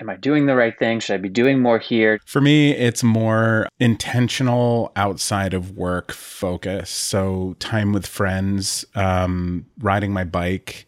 [0.00, 1.00] am I doing the right thing?
[1.00, 2.18] Should I be doing more here?
[2.26, 6.90] For me, it's more intentional outside of work focus.
[6.90, 10.86] So, time with friends, um, riding my bike,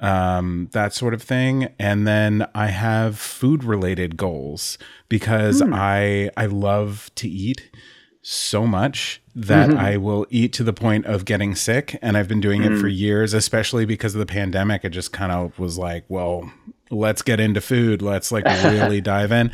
[0.00, 1.72] um, that sort of thing.
[1.78, 4.78] And then I have food related goals
[5.08, 5.74] because mm.
[5.74, 7.70] I I love to eat
[8.22, 9.78] so much that mm-hmm.
[9.78, 11.98] I will eat to the point of getting sick.
[12.02, 12.66] And I've been doing mm.
[12.66, 12.96] it for mm.
[12.96, 14.84] years, especially because of the pandemic.
[14.84, 16.50] It just kind of was like, well,
[16.90, 18.02] let's get into food.
[18.02, 19.52] Let's like really dive in.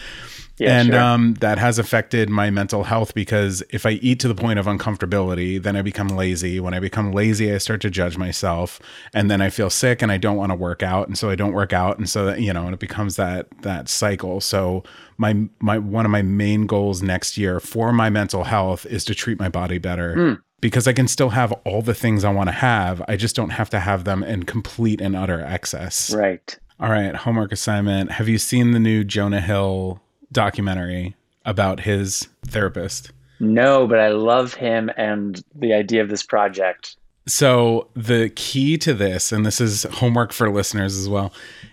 [0.58, 1.00] Yeah, and sure.
[1.00, 4.66] um, that has affected my mental health because if I eat to the point of
[4.66, 6.60] uncomfortability, then I become lazy.
[6.60, 8.80] When I become lazy, I start to judge myself,
[9.12, 11.34] and then I feel sick and I don't want to work out, and so I
[11.34, 14.40] don't work out, and so that, you know, and it becomes that that cycle.
[14.40, 14.82] So
[15.18, 19.14] my my one of my main goals next year for my mental health is to
[19.14, 20.14] treat my body better.
[20.16, 20.42] Mm.
[20.62, 23.02] Because I can still have all the things I want to have.
[23.06, 26.14] I just don't have to have them in complete and utter excess.
[26.14, 26.58] Right.
[26.80, 27.14] All right.
[27.14, 28.12] Homework assignment.
[28.12, 30.00] Have you seen the new Jonah Hill
[30.32, 31.14] documentary
[31.44, 33.12] about his therapist.
[33.38, 36.96] No, but I love him and the idea of this project.
[37.28, 41.32] So, the key to this, and this is homework for listeners as well,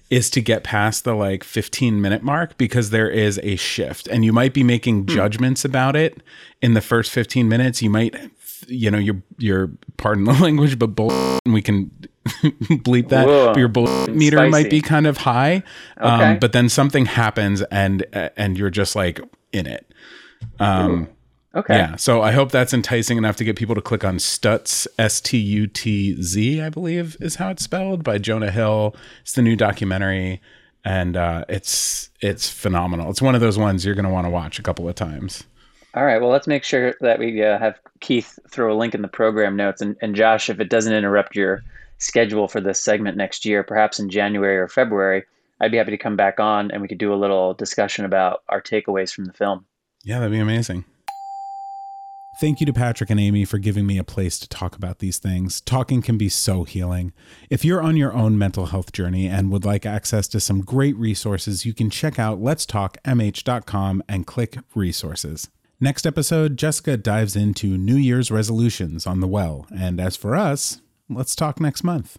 [0.09, 4.25] is to get past the like 15 minute mark because there is a shift and
[4.25, 5.09] you might be making hmm.
[5.09, 6.21] judgments about it
[6.61, 7.83] in the first 15 minutes.
[7.83, 8.15] You might
[8.67, 11.11] you know, your your pardon the language, but bull,
[11.45, 11.91] and we can
[12.83, 13.27] bleep that.
[13.27, 14.51] Whoa, your bull meter spicy.
[14.51, 15.63] might be kind of high,
[15.97, 16.37] um, Okay.
[16.39, 19.19] but then something happens and and you're just like
[19.51, 19.91] in it.
[20.59, 21.09] Um,
[21.55, 21.75] Okay.
[21.75, 25.21] yeah, so I hope that's enticing enough to get people to click on Stutz, S
[25.21, 28.95] T U T Z, I believe is how it's spelled, by Jonah Hill.
[29.21, 30.41] It's the new documentary,
[30.83, 33.11] and uh, it's it's phenomenal.
[33.11, 35.43] It's one of those ones you're going to want to watch a couple of times.
[35.93, 36.19] All right.
[36.19, 39.55] Well, let's make sure that we uh, have Keith throw a link in the program
[39.55, 39.79] notes.
[39.79, 41.63] And, and Josh, if it doesn't interrupt your
[41.97, 45.23] schedule for this segment next year, perhaps in January or February,
[45.61, 48.43] I'd be happy to come back on and we could do a little discussion about
[48.49, 49.65] our takeaways from the film.
[50.03, 50.85] Yeah, that'd be amazing.
[52.41, 55.19] Thank you to Patrick and Amy for giving me a place to talk about these
[55.19, 55.61] things.
[55.61, 57.13] Talking can be so healing.
[57.51, 60.97] If you're on your own mental health journey and would like access to some great
[60.97, 65.49] resources, you can check out letstalkmh.com and click resources.
[65.79, 69.67] Next episode, Jessica dives into New Year's resolutions on the well.
[69.77, 72.17] And as for us, let's talk next month.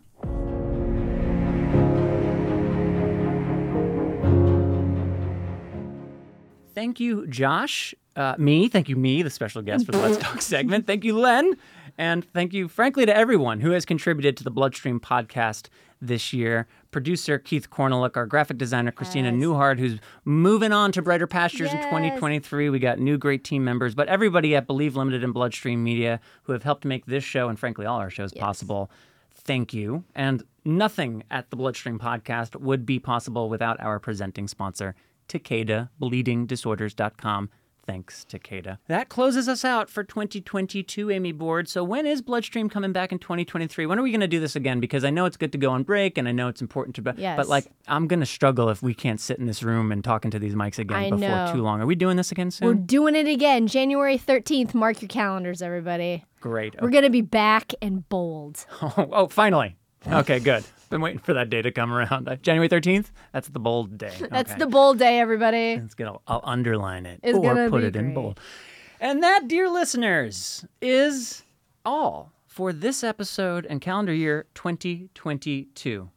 [6.74, 7.94] Thank you, Josh.
[8.16, 10.86] Uh, me, thank you, me, the special guest for the Let's Talk segment.
[10.86, 11.56] Thank you, Len.
[11.98, 15.68] And thank you, frankly, to everyone who has contributed to the Bloodstream podcast
[16.00, 16.66] this year.
[16.94, 21.78] Producer Keith Cornelick, our graphic designer Christina Newhart, who's moving on to brighter pastures in
[21.78, 22.70] 2023.
[22.70, 26.52] We got new great team members, but everybody at Believe Limited and Bloodstream Media who
[26.52, 28.92] have helped make this show and, frankly, all our shows possible.
[29.34, 30.04] Thank you.
[30.14, 34.94] And nothing at the Bloodstream podcast would be possible without our presenting sponsor,
[35.28, 37.50] Takeda, bleedingdisorders.com.
[37.86, 38.78] Thanks, to Takeda.
[38.88, 41.68] That closes us out for 2022, Amy Board.
[41.68, 43.84] So when is Bloodstream coming back in 2023?
[43.86, 44.80] When are we going to do this again?
[44.80, 47.02] Because I know it's good to go on break, and I know it's important to.
[47.02, 47.36] Be- Yes.
[47.36, 50.24] But like, I'm going to struggle if we can't sit in this room and talk
[50.24, 51.52] into these mics again I before know.
[51.52, 51.80] too long.
[51.80, 52.66] Are we doing this again soon?
[52.66, 54.74] We're doing it again, January 13th.
[54.74, 56.24] Mark your calendars, everybody.
[56.40, 56.74] Great.
[56.80, 58.64] We're going to be back and bold.
[58.82, 59.76] Oh, oh, finally.
[60.06, 60.64] Okay, good.
[60.90, 62.28] Been waiting for that day to come around.
[62.28, 63.06] Uh, January 13th?
[63.32, 64.14] That's the bold day.
[64.30, 64.58] That's Okay.
[64.58, 65.72] the bold day, everybody.
[65.72, 66.18] It's gonna.
[66.26, 68.38] I'll underline it It's or put it in bold.
[69.00, 71.42] And that, dear listeners, is
[71.84, 76.10] all for this episode and calendar year 2022.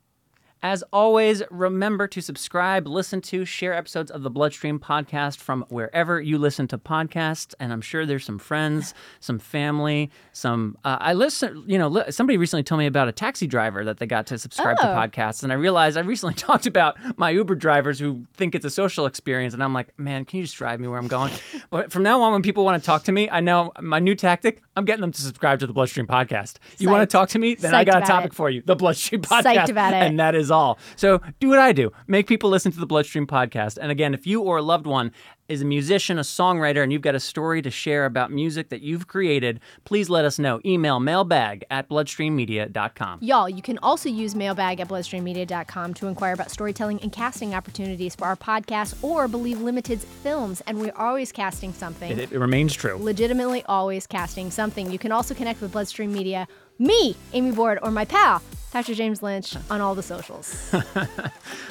[0.68, 6.20] As always, remember to subscribe, listen to, share episodes of the Bloodstream podcast from wherever
[6.20, 7.56] you listen to podcasts.
[7.58, 10.78] And I'm sure there's some friends, some family, some.
[10.84, 14.06] Uh, I listen, you know, somebody recently told me about a taxi driver that they
[14.06, 14.94] got to subscribe to Oh.
[14.94, 15.42] podcasts.
[15.42, 19.06] And I realized I recently talked about my Uber drivers who think it's a social
[19.06, 19.54] experience.
[19.54, 21.32] And I'm like, man, can you just drive me where I'm going?
[21.70, 24.16] but from now on, when people want to talk to me, I know my new
[24.16, 26.56] tactic, I'm getting them to subscribe to the Bloodstream podcast.
[26.78, 27.56] You want to talk to me?
[27.56, 28.36] Then I got a topic it.
[28.36, 29.44] for you the Bloodstream podcast.
[29.44, 30.04] Psyched about it.
[30.04, 30.57] And that is all.
[30.96, 31.92] So do what I do.
[32.08, 33.78] Make people listen to the Bloodstream podcast.
[33.80, 35.12] And again, if you or a loved one
[35.48, 38.82] is a musician, a songwriter, and you've got a story to share about music that
[38.82, 40.60] you've created, please let us know.
[40.66, 43.20] Email mailbag at bloodstreammedia.com.
[43.22, 48.16] Y'all, you can also use mailbag at bloodstreammedia.com to inquire about storytelling and casting opportunities
[48.16, 50.62] for our podcast or Believe Limited's films.
[50.68, 52.12] And we're always casting something.
[52.12, 52.98] It, it remains true.
[52.98, 54.92] legitimately always casting something.
[54.92, 56.48] You can also connect with Bloodstream Media,
[56.80, 60.70] me, Amy Board, or my pal, Patrick James Lynch, on all the socials.
[60.74, 61.30] I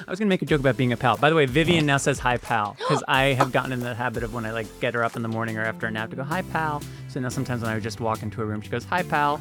[0.09, 1.17] was to make a joke about being a pal.
[1.17, 4.23] By the way, Vivian now says hi, pal, because I have gotten in the habit
[4.23, 6.17] of when I like get her up in the morning or after a nap to
[6.17, 6.83] go, hi, pal.
[7.09, 9.41] So now sometimes when I just walk into a room, she goes, hi, pal.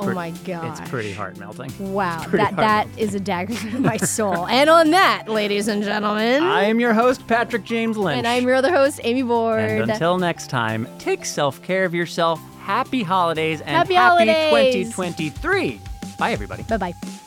[0.00, 1.72] Oh my god, It's pretty heart melting.
[1.92, 4.46] Wow, that that is a dagger to my soul.
[4.46, 8.18] and on that, ladies and gentlemen, I am your host, Patrick James Lynch.
[8.18, 9.60] and I'm your other host, Amy Board.
[9.60, 12.40] And until next time, take self care of yourself.
[12.60, 14.94] Happy holidays and Happy holidays.
[14.94, 15.80] 2023.
[16.18, 16.62] Bye, everybody.
[16.64, 17.19] bye bye.